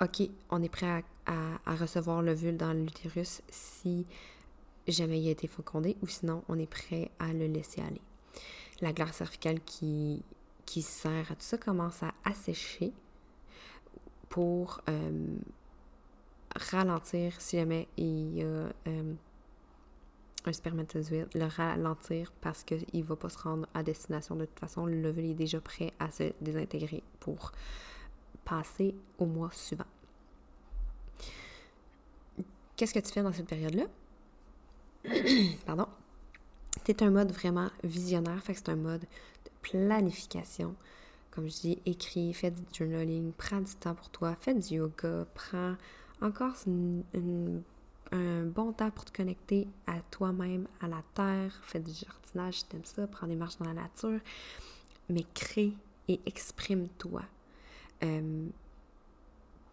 OK, 0.01 0.29
on 0.51 0.63
est 0.63 0.69
prêt 0.69 1.05
à, 1.27 1.35
à, 1.65 1.77
recevoir 1.77 2.21
l'ovule 2.23 2.57
dans 2.57 2.73
l'utérus 2.73 3.43
si 3.49 4.07
jamais 4.89 5.21
il 5.21 5.29
a 5.29 5.31
été 5.31 5.47
fécondé 5.47 5.97
ou 6.03 6.09
sinon 6.09 6.43
on 6.49 6.59
est 6.59 6.69
prêt 6.69 7.11
à 7.19 7.33
le 7.33 7.47
laisser 7.47 7.81
aller. 7.81 8.01
La 8.81 8.93
glace 8.93 9.17
cervicale 9.17 9.61
qui, 9.61 10.23
qui 10.67 10.83
sert 10.83 11.31
à 11.31 11.35
tout 11.35 11.43
ça 11.43 11.59
commence 11.59 12.03
à 12.03 12.13
assécher 12.25 12.93
pour 14.29 14.81
euh, 14.89 15.37
ralentir 16.57 17.41
si 17.41 17.57
jamais 17.57 17.87
il 17.97 18.37
y 18.37 18.43
a 18.43 18.47
euh, 18.89 19.15
un 20.47 20.53
spermatozoïde, 20.53 21.29
le 21.35 21.47
ralentir 21.47 22.33
parce 22.41 22.65
qu'il 22.65 22.85
ne 22.93 23.03
va 23.03 23.17
pas 23.17 23.29
se 23.29 23.39
rendre 23.39 23.67
à 23.75 23.83
destination. 23.83 24.37
De 24.37 24.45
toute 24.45 24.59
façon, 24.59 24.87
l'ovule 24.87 25.27
est 25.27 25.35
déjà 25.35 25.61
prêt 25.61 25.93
à 25.99 26.11
se 26.11 26.33
désintégrer 26.41 27.03
pour 27.21 27.53
passer 28.45 28.95
au 29.19 29.27
mois 29.27 29.51
suivant. 29.53 29.87
Qu'est-ce 32.77 32.93
que 32.93 32.99
tu 32.99 33.13
fais 33.13 33.23
dans 33.23 33.33
cette 33.33 33.47
période-là? 33.47 33.85
Pardon. 35.67 35.87
C'est 36.85 37.03
un 37.03 37.11
mode 37.11 37.33
vraiment 37.33 37.71
visionnaire, 37.83 38.43
fait 38.43 38.53
que 38.53 38.59
c'est 38.59 38.69
un 38.71 38.77
mode 38.77 39.03
de 39.03 39.51
planification. 39.63 40.75
Comme 41.31 41.49
je 41.49 41.61
dis, 41.61 41.79
écris, 41.87 42.35
fais 42.35 42.51
du 42.51 42.63
journaling, 42.73 43.33
prends 43.33 43.61
du 43.61 43.75
temps 43.77 43.95
pour 43.95 44.11
toi, 44.11 44.37
fais 44.41 44.55
du 44.55 44.75
yoga, 44.75 45.27
prends 45.35 45.77
encore 46.21 46.55
une 46.67 47.63
un 48.13 48.45
bon 48.45 48.73
temps 48.73 48.91
pour 48.91 49.05
te 49.05 49.13
connecter 49.13 49.67
à 49.87 50.01
toi-même, 50.11 50.67
à 50.81 50.89
la 50.89 51.03
terre, 51.15 51.61
fais 51.63 51.81
du 51.81 51.93
jardinage 51.93 52.61
si 52.61 52.65
t'aimes 52.67 52.85
ça, 52.85 53.07
prends 53.07 53.27
des 53.27 53.37
marches 53.37 53.59
dans 53.59 53.67
la 53.67 53.75
nature, 53.75 54.21
mais 55.09 55.25
crée 55.35 55.73
et 56.09 56.21
exprime-toi. 56.27 57.23
Euh, 58.03 58.47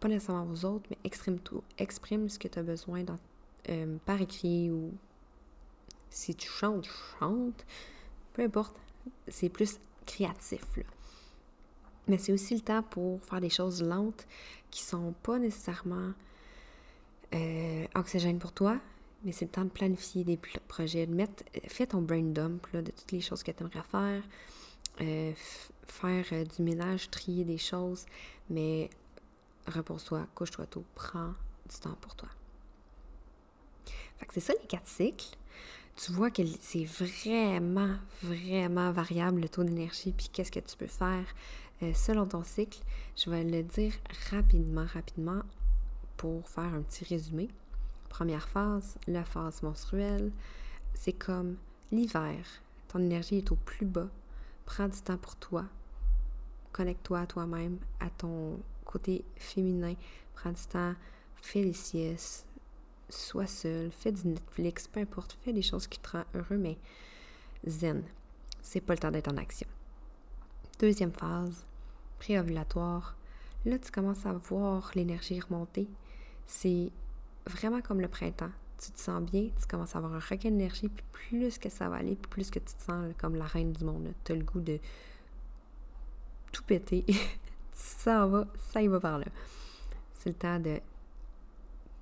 pas 0.00 0.08
nécessairement 0.08 0.50
aux 0.50 0.64
autres, 0.64 0.86
mais 0.90 0.98
exprime, 1.04 1.38
tout, 1.38 1.62
exprime 1.78 2.28
ce 2.28 2.38
que 2.38 2.48
tu 2.48 2.58
as 2.58 2.62
besoin 2.62 3.04
dans, 3.04 3.18
euh, 3.68 3.96
par 4.04 4.20
écrit 4.20 4.70
ou 4.70 4.92
si 6.10 6.34
tu 6.34 6.48
chantes, 6.48 6.88
chante. 7.18 7.64
Peu 8.32 8.42
importe, 8.42 8.76
c'est 9.28 9.48
plus 9.48 9.78
créatif. 10.06 10.64
Mais 12.08 12.18
c'est 12.18 12.32
aussi 12.32 12.54
le 12.54 12.60
temps 12.60 12.82
pour 12.82 13.22
faire 13.22 13.40
des 13.40 13.50
choses 13.50 13.82
lentes 13.82 14.26
qui 14.70 14.82
sont 14.82 15.14
pas 15.22 15.38
nécessairement 15.38 16.12
euh, 17.34 17.86
oxygène 17.94 18.38
pour 18.38 18.52
toi, 18.52 18.78
mais 19.24 19.32
c'est 19.32 19.46
le 19.46 19.50
temps 19.50 19.64
de 19.64 19.70
planifier 19.70 20.24
des 20.24 20.38
projets, 20.68 21.06
de 21.06 21.14
mettre, 21.14 21.44
fais 21.68 21.86
ton 21.86 22.02
brain 22.02 22.22
dump 22.22 22.66
de 22.74 22.90
toutes 22.90 23.12
les 23.12 23.20
choses 23.20 23.42
que 23.42 23.50
tu 23.50 23.62
aimerais 23.62 23.82
faire, 23.90 24.22
euh, 25.00 25.32
faire 25.86 26.24
euh, 26.32 26.44
du 26.44 26.62
ménage, 26.62 27.10
trier 27.10 27.44
des 27.44 27.58
choses, 27.58 28.04
mais 28.50 28.90
repose-toi, 29.66 30.26
couche-toi 30.34 30.66
tôt, 30.66 30.84
prends 30.94 31.34
du 31.68 31.76
temps 31.80 31.96
pour 32.00 32.14
toi. 32.16 32.28
Fait 34.18 34.26
que 34.26 34.34
c'est 34.34 34.40
ça 34.40 34.52
les 34.60 34.66
quatre 34.66 34.88
cycles. 34.88 35.36
Tu 35.96 36.12
vois 36.12 36.30
que 36.30 36.42
c'est 36.60 36.84
vraiment, 36.84 37.96
vraiment 38.22 38.92
variable 38.92 39.42
le 39.42 39.48
taux 39.48 39.62
d'énergie, 39.62 40.12
puis 40.12 40.28
qu'est-ce 40.32 40.50
que 40.50 40.60
tu 40.60 40.76
peux 40.76 40.86
faire 40.86 41.24
selon 41.94 42.26
ton 42.26 42.44
cycle. 42.44 42.80
Je 43.16 43.28
vais 43.28 43.44
le 43.44 43.62
dire 43.62 43.92
rapidement, 44.30 44.86
rapidement 44.86 45.42
pour 46.22 46.48
faire 46.48 46.72
un 46.72 46.82
petit 46.82 47.04
résumé. 47.04 47.48
Première 48.08 48.48
phase, 48.48 48.96
la 49.08 49.24
phase 49.24 49.60
menstruelle, 49.64 50.30
c'est 50.94 51.14
comme 51.14 51.56
l'hiver. 51.90 52.46
Ton 52.86 53.00
énergie 53.00 53.38
est 53.38 53.50
au 53.50 53.56
plus 53.56 53.86
bas. 53.86 54.06
Prends 54.64 54.86
du 54.86 55.00
temps 55.00 55.16
pour 55.16 55.34
toi. 55.34 55.64
Connecte-toi 56.70 57.18
à 57.18 57.26
toi-même, 57.26 57.78
à 57.98 58.08
ton 58.08 58.60
côté 58.84 59.24
féminin. 59.34 59.94
Prends 60.36 60.52
du 60.52 60.62
temps, 60.62 60.94
fais 61.34 61.64
des 61.64 61.72
siestes, 61.72 62.46
sois 63.08 63.48
seul, 63.48 63.90
fais 63.90 64.12
du 64.12 64.28
Netflix, 64.28 64.86
peu 64.86 65.00
importe, 65.00 65.36
fais 65.42 65.52
des 65.52 65.62
choses 65.62 65.88
qui 65.88 65.98
te 65.98 66.10
rendent 66.10 66.24
heureux, 66.36 66.56
mais 66.56 66.78
zen. 67.66 68.04
C'est 68.62 68.80
pas 68.80 68.92
le 68.92 69.00
temps 69.00 69.10
d'être 69.10 69.32
en 69.32 69.38
action. 69.38 69.66
Deuxième 70.78 71.12
phase, 71.12 71.66
préovulatoire. 72.20 73.16
Là, 73.64 73.76
tu 73.80 73.90
commences 73.90 74.24
à 74.24 74.32
voir 74.34 74.92
l'énergie 74.94 75.40
remonter. 75.40 75.88
C'est 76.46 76.90
vraiment 77.46 77.80
comme 77.80 78.00
le 78.00 78.08
printemps. 78.08 78.50
Tu 78.78 78.90
te 78.90 79.00
sens 79.00 79.22
bien, 79.22 79.48
tu 79.60 79.66
commences 79.68 79.94
à 79.94 79.98
avoir 79.98 80.14
un 80.14 80.18
regain 80.18 80.50
d'énergie, 80.50 80.88
puis 80.88 81.04
plus 81.12 81.58
que 81.58 81.68
ça 81.68 81.88
va 81.88 81.96
aller, 81.96 82.16
plus 82.16 82.50
que 82.50 82.58
tu 82.58 82.74
te 82.74 82.82
sens 82.82 83.12
comme 83.18 83.36
la 83.36 83.44
reine 83.44 83.72
du 83.72 83.84
monde. 83.84 84.12
Tu 84.24 84.32
as 84.32 84.34
le 84.34 84.44
goût 84.44 84.60
de 84.60 84.78
tout 86.50 86.64
péter. 86.64 87.04
ça 87.72 88.26
va, 88.26 88.46
ça 88.72 88.82
y 88.82 88.88
va 88.88 89.00
par 89.00 89.18
là. 89.18 89.26
C'est 90.14 90.30
le 90.30 90.36
temps 90.36 90.58
de 90.58 90.80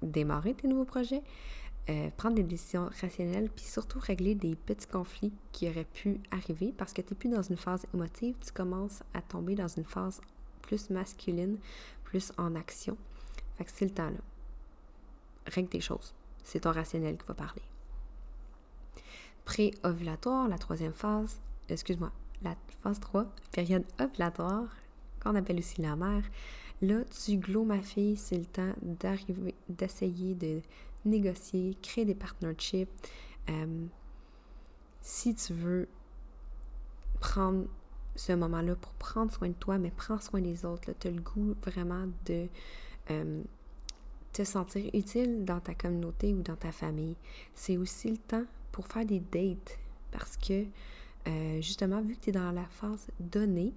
démarrer 0.03 0.55
tes 0.55 0.69
nouveaux 0.69 0.85
projets, 0.85 1.23
euh, 1.89 2.09
prendre 2.17 2.37
des 2.37 2.43
décisions 2.43 2.91
rationnelles, 3.01 3.51
puis 3.51 3.65
surtout 3.65 3.99
régler 3.99 4.35
des 4.35 4.55
petits 4.55 4.87
conflits 4.87 5.33
qui 5.53 5.69
auraient 5.69 5.85
pu 5.85 6.21
arriver 6.31 6.73
parce 6.77 6.93
que 6.93 7.03
tu 7.03 7.13
n'es 7.13 7.19
plus 7.19 7.29
dans 7.29 7.43
une 7.43 7.57
phase 7.57 7.87
émotive, 7.95 8.37
tu 8.41 8.53
commences 8.53 9.03
à 9.15 9.23
tomber 9.23 9.55
dans 9.55 9.69
une 9.69 9.85
phase 9.85 10.21
plus 10.63 10.91
masculine, 10.91 11.59
plus 12.05 12.33
en 12.39 12.55
action. 12.55 12.97
Fait 13.61 13.67
que 13.67 13.71
c'est 13.75 13.85
le 13.85 13.91
temps 13.91 14.09
là 14.09 14.17
règle 15.47 15.69
tes 15.69 15.81
choses. 15.81 16.15
C'est 16.43 16.61
ton 16.61 16.73
rationnel 16.73 17.19
qui 17.19 17.27
va 17.27 17.35
parler. 17.35 17.63
Pré-ovulatoire, 19.45 20.49
la 20.49 20.57
troisième 20.57 20.95
phase, 20.95 21.43
excuse-moi, 21.69 22.11
la 22.43 22.57
phase 22.83 23.01
3, 23.01 23.27
période 23.53 23.85
ovulatoire, 24.01 24.69
qu'on 25.23 25.35
appelle 25.35 25.59
aussi 25.59 25.83
la 25.83 25.95
mère. 25.95 26.23
Là, 26.81 27.05
tu 27.05 27.37
glos 27.37 27.65
ma 27.65 27.83
fille, 27.83 28.17
c'est 28.17 28.39
le 28.39 28.47
temps 28.47 28.73
d'arriver, 28.81 29.55
d'essayer 29.69 30.35
de 30.35 30.63
négocier, 31.05 31.77
créer 31.83 32.07
des 32.07 32.15
partnerships. 32.15 32.89
Euh, 33.51 33.85
si 35.03 35.35
tu 35.35 35.53
veux 35.53 35.87
prendre 37.21 37.67
ce 38.17 38.33
moment-là 38.33 38.77
pour 38.77 38.93
prendre 38.95 39.31
soin 39.31 39.49
de 39.49 39.55
toi, 39.55 39.77
mais 39.77 39.91
prends 39.95 40.19
soin 40.21 40.41
des 40.41 40.65
autres. 40.65 40.93
Tu 40.99 41.09
as 41.09 41.11
le 41.11 41.21
goût 41.21 41.55
vraiment 41.63 42.07
de 42.25 42.49
euh, 43.11 43.43
te 44.33 44.45
sentir 44.45 44.89
utile 44.95 45.45
dans 45.45 45.61
ta 45.61 45.75
communauté 45.75 46.35
ou 46.35 46.43
dans 46.43 46.57
ta 46.57 46.73
famille. 46.73 47.17
C'est 47.55 47.77
aussi 47.77 48.11
le 48.11 48.19
temps 48.19 48.45
pour 48.73 48.87
faire 48.87 49.05
des 49.05 49.21
dates 49.21 49.79
parce 50.13 50.37
que 50.37 50.65
euh, 51.29 51.61
justement, 51.61 52.01
vu 52.01 52.15
que 52.15 52.21
tu 52.21 52.31
es 52.31 52.33
dans 52.33 52.53
la 52.53 52.67
phase 52.67 53.09
donner 53.19 53.75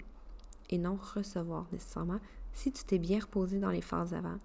et 0.70 0.78
non 0.78 0.96
recevoir 1.14 1.66
nécessairement, 1.72 2.20
si 2.52 2.72
tu 2.72 2.84
t'es 2.84 2.98
bien 2.98 3.20
reposé 3.20 3.58
dans 3.58 3.70
les 3.70 3.82
phases 3.82 4.14
avant, 4.14 4.38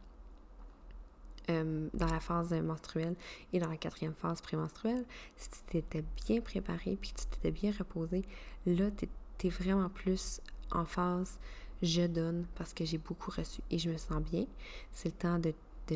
euh, 1.49 1.87
dans 1.93 2.07
la 2.07 2.19
phase 2.19 2.53
menstruelle 2.53 3.15
et 3.53 3.59
dans 3.59 3.69
la 3.69 3.77
quatrième 3.77 4.13
phase 4.13 4.41
prémenstruelle, 4.41 5.05
si 5.37 5.49
tu 5.49 5.57
t'étais 5.67 6.03
bien 6.27 6.41
préparé 6.41 6.97
puis 6.99 7.11
que 7.11 7.19
tu 7.19 7.25
t'étais 7.27 7.51
bien 7.51 7.71
reposé, 7.77 8.23
là, 8.65 8.89
tu 8.91 9.07
es, 9.47 9.49
vraiment 9.49 9.89
plus 9.89 10.41
en 10.71 10.85
phase 10.85 11.39
je 11.81 12.01
donne 12.03 12.45
parce 12.55 12.73
que 12.73 12.85
j'ai 12.85 12.97
beaucoup 12.97 13.31
reçu 13.31 13.61
et 13.71 13.79
je 13.79 13.89
me 13.89 13.97
sens 13.97 14.21
bien. 14.21 14.45
C'est 14.91 15.09
le 15.09 15.15
temps 15.15 15.39
de 15.39 15.53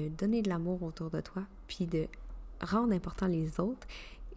donner 0.10 0.42
de 0.42 0.50
l'amour 0.50 0.82
autour 0.84 1.10
de 1.10 1.22
toi, 1.22 1.44
puis 1.68 1.86
de 1.86 2.08
rendre 2.62 2.94
important 2.94 3.28
les 3.28 3.60
autres 3.60 3.88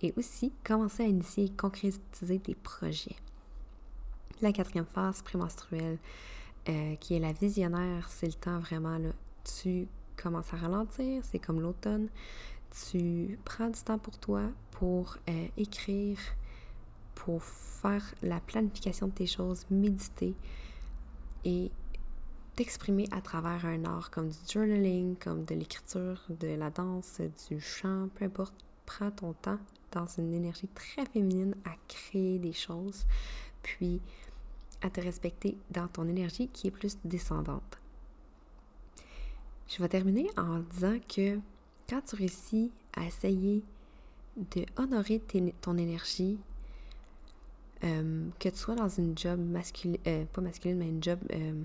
et 0.02 0.12
aussi 0.16 0.52
commencer 0.64 1.04
à 1.04 1.06
initier 1.06 1.44
et 1.44 1.50
concrétiser 1.50 2.38
des 2.38 2.54
projets. 2.54 3.16
La 4.42 4.52
quatrième 4.52 4.84
phase 4.84 5.22
prémenstruelle, 5.22 5.98
euh, 6.68 6.96
qui 6.96 7.14
est 7.14 7.20
la 7.20 7.32
visionnaire, 7.32 8.08
c'est 8.10 8.26
le 8.26 8.34
temps 8.34 8.58
vraiment, 8.58 8.98
là, 8.98 9.10
tu 9.62 9.88
commences 10.16 10.52
à 10.52 10.56
ralentir, 10.56 11.22
c'est 11.24 11.38
comme 11.38 11.60
l'automne, 11.60 12.08
tu 12.90 13.38
prends 13.44 13.68
du 13.68 13.80
temps 13.80 13.98
pour 13.98 14.18
toi, 14.18 14.42
pour 14.72 15.16
euh, 15.30 15.46
écrire, 15.56 16.18
pour 17.14 17.42
faire 17.42 18.02
la 18.22 18.40
planification 18.40 19.06
de 19.06 19.12
tes 19.12 19.26
choses, 19.26 19.64
méditer 19.70 20.34
et 21.46 21.70
t'exprimer 22.56 23.06
à 23.12 23.20
travers 23.20 23.64
un 23.64 23.84
art 23.84 24.10
comme 24.10 24.28
du 24.28 24.36
journaling, 24.52 25.16
comme 25.16 25.44
de 25.44 25.54
l'écriture, 25.54 26.20
de 26.28 26.48
la 26.48 26.70
danse, 26.70 27.20
du 27.48 27.60
chant, 27.60 28.08
peu 28.16 28.24
importe. 28.24 28.54
Prends 28.84 29.10
ton 29.10 29.32
temps 29.32 29.58
dans 29.92 30.06
une 30.06 30.34
énergie 30.34 30.68
très 30.68 31.06
féminine 31.06 31.54
à 31.64 31.70
créer 31.88 32.38
des 32.38 32.52
choses, 32.52 33.06
puis 33.62 34.00
à 34.82 34.90
te 34.90 35.00
respecter 35.00 35.56
dans 35.70 35.88
ton 35.88 36.06
énergie 36.08 36.48
qui 36.48 36.68
est 36.68 36.70
plus 36.70 36.98
descendante. 37.04 37.80
Je 39.68 39.82
vais 39.82 39.88
terminer 39.88 40.28
en 40.36 40.60
disant 40.60 40.98
que 41.08 41.38
quand 41.88 42.00
tu 42.02 42.16
réussis 42.16 42.70
à 42.96 43.04
essayer 43.04 43.62
de 44.36 44.64
honorer 44.76 45.20
ton 45.60 45.76
énergie, 45.76 46.38
euh, 47.86 48.28
que 48.40 48.48
tu 48.48 48.56
sois 48.56 48.74
dans 48.74 48.88
une 48.88 49.16
job 49.16 49.38
masculine, 49.38 49.98
euh, 50.06 50.24
pas 50.32 50.40
masculine, 50.40 50.78
mais 50.78 50.88
une 50.88 51.02
job, 51.02 51.18
euh, 51.32 51.62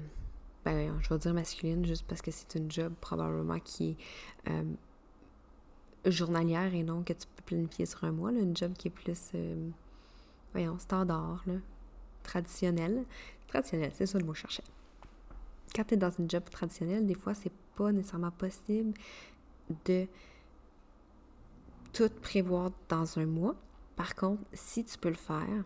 ben, 0.64 1.00
je 1.02 1.10
vais 1.10 1.18
dire 1.18 1.34
masculine 1.34 1.86
juste 1.86 2.06
parce 2.08 2.22
que 2.22 2.32
c'est 2.32 2.56
une 2.56 2.72
job 2.72 2.94
probablement 3.02 3.60
qui 3.60 3.98
est 4.46 4.52
journalière 6.10 6.74
et 6.74 6.84
non 6.84 7.04
que 7.04 7.14
tu 7.14 7.28
peux 7.36 7.44
planifier 7.44 7.86
sur 7.86 8.04
un 8.04 8.12
mois, 8.12 8.32
une 8.32 8.56
job 8.56 8.74
qui 8.74 8.88
est 8.88 8.92
plus, 8.92 9.32
voyons, 10.52 10.78
standard, 10.80 11.44
là, 11.46 11.54
traditionnel. 12.24 13.06
Traditionnel, 13.48 13.92
c'est 13.94 14.06
ça 14.06 14.18
le 14.18 14.26
mot 14.26 14.32
que 14.32 14.38
je 14.38 14.42
cherchais. 14.44 14.64
Quand 15.76 15.84
tu 15.84 15.94
es 15.94 15.98
dans 15.98 16.12
une 16.12 16.30
job 16.30 16.44
traditionnelle, 16.50 17.06
des 17.06 17.16
fois, 17.16 17.34
c'est 17.34 17.52
pas 17.76 17.92
nécessairement 17.92 18.32
possible 18.32 18.94
de 19.86 20.08
tout 21.94 22.10
prévoir 22.22 22.72
dans 22.90 23.20
un 23.20 23.26
mois. 23.26 23.56
Par 23.96 24.16
contre, 24.16 24.42
si 24.54 24.84
tu 24.84 24.98
peux 24.98 25.10
le 25.10 25.16
faire, 25.16 25.64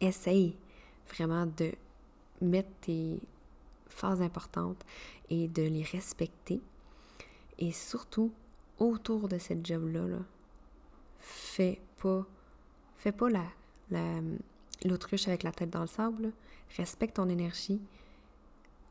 essaye 0.00 0.56
vraiment 1.08 1.46
de 1.46 1.72
mettre 2.40 2.70
tes 2.80 3.20
phases 3.88 4.22
importantes 4.22 4.84
et 5.30 5.48
de 5.48 5.62
les 5.62 5.82
respecter. 5.82 6.60
Et 7.58 7.72
surtout, 7.72 8.32
autour 8.78 9.28
de 9.28 9.38
cette 9.38 9.64
job-là, 9.64 10.06
là, 10.06 10.18
fais 11.18 11.80
pas, 12.02 12.26
l'autruche 14.84 15.28
avec 15.28 15.42
la 15.42 15.52
tête 15.52 15.70
dans 15.70 15.82
le 15.82 15.86
sable. 15.86 16.32
Respecte 16.76 17.16
ton 17.16 17.28
énergie. 17.28 17.80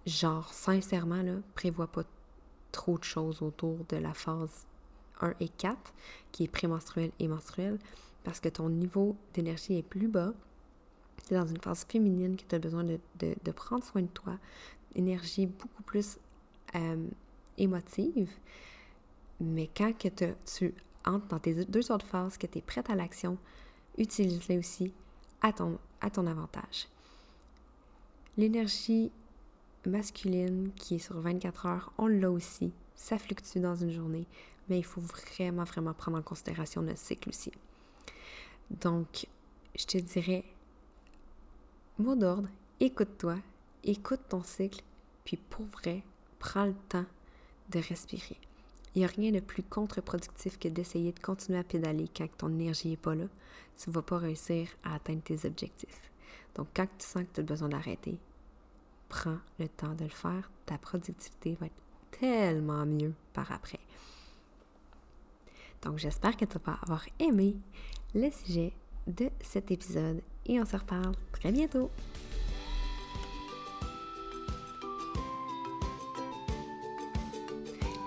Genre, 0.05 0.51
sincèrement, 0.53 1.21
là, 1.21 1.35
prévois 1.55 1.87
pas 1.87 2.03
trop 2.71 2.97
de 2.97 3.03
choses 3.03 3.41
autour 3.41 3.77
de 3.89 3.97
la 3.97 4.13
phase 4.13 4.65
1 5.21 5.33
et 5.39 5.49
4, 5.49 5.93
qui 6.31 6.45
est 6.45 6.47
prémenstruelle 6.47 7.11
et 7.19 7.27
menstruelle, 7.27 7.79
parce 8.23 8.39
que 8.39 8.49
ton 8.49 8.69
niveau 8.69 9.15
d'énergie 9.33 9.77
est 9.77 9.83
plus 9.83 10.07
bas. 10.07 10.33
Tu 11.27 11.33
es 11.33 11.37
dans 11.37 11.47
une 11.47 11.59
phase 11.59 11.85
féminine 11.87 12.35
que 12.35 12.43
tu 12.43 12.55
as 12.55 12.59
besoin 12.59 12.83
de, 12.83 12.99
de, 13.19 13.51
prendre 13.51 13.83
soin 13.83 14.01
de 14.01 14.07
toi. 14.07 14.37
Énergie 14.95 15.47
beaucoup 15.47 15.83
plus 15.83 16.17
euh, 16.75 17.07
émotive. 17.57 18.29
Mais 19.39 19.69
quand 19.75 19.97
que 19.97 20.07
tu 20.07 20.73
entres 21.05 21.27
dans 21.27 21.39
tes 21.39 21.65
deux 21.65 21.91
autres 21.91 22.05
phases, 22.05 22.37
que 22.37 22.47
tu 22.47 22.59
es 22.59 22.61
prête 22.61 22.89
à 22.89 22.95
l'action, 22.95 23.37
utilise-les 23.97 24.57
aussi 24.57 24.93
à 25.41 25.53
ton, 25.53 25.77
à 26.01 26.09
ton 26.09 26.27
avantage. 26.27 26.87
L'énergie 28.37 29.11
masculine 29.85 30.71
qui 30.75 30.95
est 30.95 30.99
sur 30.99 31.19
24 31.19 31.65
heures, 31.65 31.93
on 31.97 32.07
l'a 32.07 32.31
aussi. 32.31 32.71
Ça 32.95 33.17
fluctue 33.17 33.59
dans 33.59 33.75
une 33.75 33.91
journée, 33.91 34.25
mais 34.69 34.79
il 34.79 34.85
faut 34.85 35.01
vraiment, 35.01 35.63
vraiment 35.63 35.93
prendre 35.93 36.17
en 36.17 36.21
considération 36.21 36.81
notre 36.81 36.99
cycle 36.99 37.29
aussi. 37.29 37.51
Donc, 38.69 39.27
je 39.77 39.85
te 39.85 39.97
dirais, 39.97 40.45
mot 41.99 42.15
d'ordre, 42.15 42.49
écoute-toi, 42.79 43.37
écoute 43.83 44.21
ton 44.29 44.43
cycle, 44.43 44.83
puis 45.23 45.37
pour 45.37 45.65
vrai, 45.65 46.03
prends 46.39 46.65
le 46.65 46.75
temps 46.89 47.05
de 47.69 47.79
respirer. 47.79 48.37
Il 48.95 48.99
n'y 48.99 49.05
a 49.05 49.07
rien 49.07 49.31
de 49.31 49.39
plus 49.39 49.63
contre-productif 49.63 50.57
que 50.59 50.67
d'essayer 50.67 51.11
de 51.11 51.19
continuer 51.19 51.59
à 51.59 51.63
pédaler 51.63 52.07
quand 52.15 52.27
ton 52.37 52.49
énergie 52.49 52.89
n'est 52.89 52.97
pas 52.97 53.15
là. 53.15 53.25
Tu 53.77 53.89
ne 53.89 53.95
vas 53.95 54.01
pas 54.01 54.17
réussir 54.17 54.69
à 54.83 54.95
atteindre 54.95 55.23
tes 55.23 55.45
objectifs. 55.45 56.11
Donc, 56.55 56.67
quand 56.75 56.87
tu 56.97 57.05
sens 57.05 57.23
que 57.23 57.35
tu 57.35 57.39
as 57.39 57.43
besoin 57.43 57.69
d'arrêter, 57.69 58.17
prends 59.09 59.39
le 59.59 59.67
temps 59.67 59.95
de 59.95 60.03
le 60.03 60.09
faire. 60.09 60.51
Ta 60.65 60.77
productivité 60.77 61.57
va 61.59 61.67
être 61.67 61.73
tellement 62.11 62.85
mieux 62.85 63.13
par 63.33 63.51
après. 63.51 63.79
Donc, 65.81 65.97
j'espère 65.97 66.37
que 66.37 66.45
tu 66.45 66.57
vas 66.63 66.77
avoir 66.83 67.05
aimé 67.19 67.55
le 68.13 68.29
sujet 68.29 68.73
de 69.07 69.29
cet 69.41 69.71
épisode 69.71 70.21
et 70.45 70.59
on 70.59 70.65
se 70.65 70.75
reparle 70.75 71.13
très 71.31 71.51
bientôt. 71.51 71.89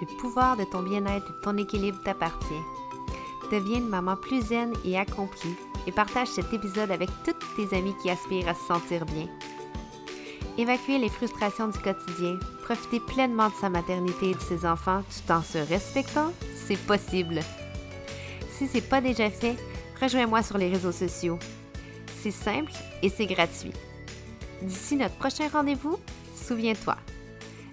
Le 0.00 0.06
pouvoir 0.20 0.56
de 0.56 0.64
ton 0.64 0.82
bien-être 0.82 1.26
et 1.26 1.32
de 1.32 1.40
ton 1.42 1.56
équilibre 1.56 2.02
t'appartient. 2.04 2.54
Deviens 3.50 3.78
une 3.78 3.88
maman 3.88 4.16
plus 4.16 4.42
zen 4.42 4.72
et 4.84 4.98
accomplie 4.98 5.54
et 5.86 5.92
partage 5.92 6.28
cet 6.28 6.52
épisode 6.52 6.90
avec 6.90 7.08
toutes 7.24 7.44
tes 7.56 7.76
amies 7.76 7.94
qui 8.02 8.10
aspirent 8.10 8.48
à 8.48 8.54
se 8.54 8.66
sentir 8.66 9.06
bien. 9.06 9.26
Évacuer 10.58 10.98
les 10.98 11.08
frustrations 11.08 11.68
du 11.68 11.78
quotidien, 11.78 12.38
profiter 12.64 12.98
pleinement 13.00 13.48
de 13.48 13.54
sa 13.54 13.68
maternité 13.68 14.30
et 14.30 14.34
de 14.34 14.40
ses 14.40 14.66
enfants 14.66 15.02
tout 15.02 15.32
en 15.32 15.42
se 15.42 15.58
respectant, 15.58 16.32
c'est 16.66 16.78
possible. 16.86 17.40
Si 18.52 18.66
c'est 18.66 18.88
pas 18.88 19.00
déjà 19.00 19.30
fait, 19.30 19.56
rejoins-moi 20.00 20.42
sur 20.42 20.58
les 20.58 20.70
réseaux 20.70 20.92
sociaux. 20.92 21.38
C'est 22.22 22.30
simple 22.30 22.72
et 23.02 23.08
c'est 23.08 23.26
gratuit. 23.26 23.72
D'ici 24.62 24.96
notre 24.96 25.16
prochain 25.16 25.48
rendez-vous, 25.48 25.98
souviens-toi, 26.34 26.96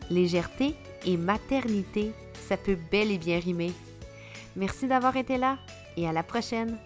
légèreté 0.09 0.75
et 1.05 1.17
maternité, 1.17 2.11
ça 2.47 2.57
peut 2.57 2.77
bel 2.91 3.11
et 3.11 3.17
bien 3.17 3.39
rimer. 3.39 3.71
Merci 4.55 4.87
d'avoir 4.87 5.15
été 5.17 5.37
là 5.37 5.57
et 5.97 6.07
à 6.07 6.11
la 6.11 6.23
prochaine. 6.23 6.77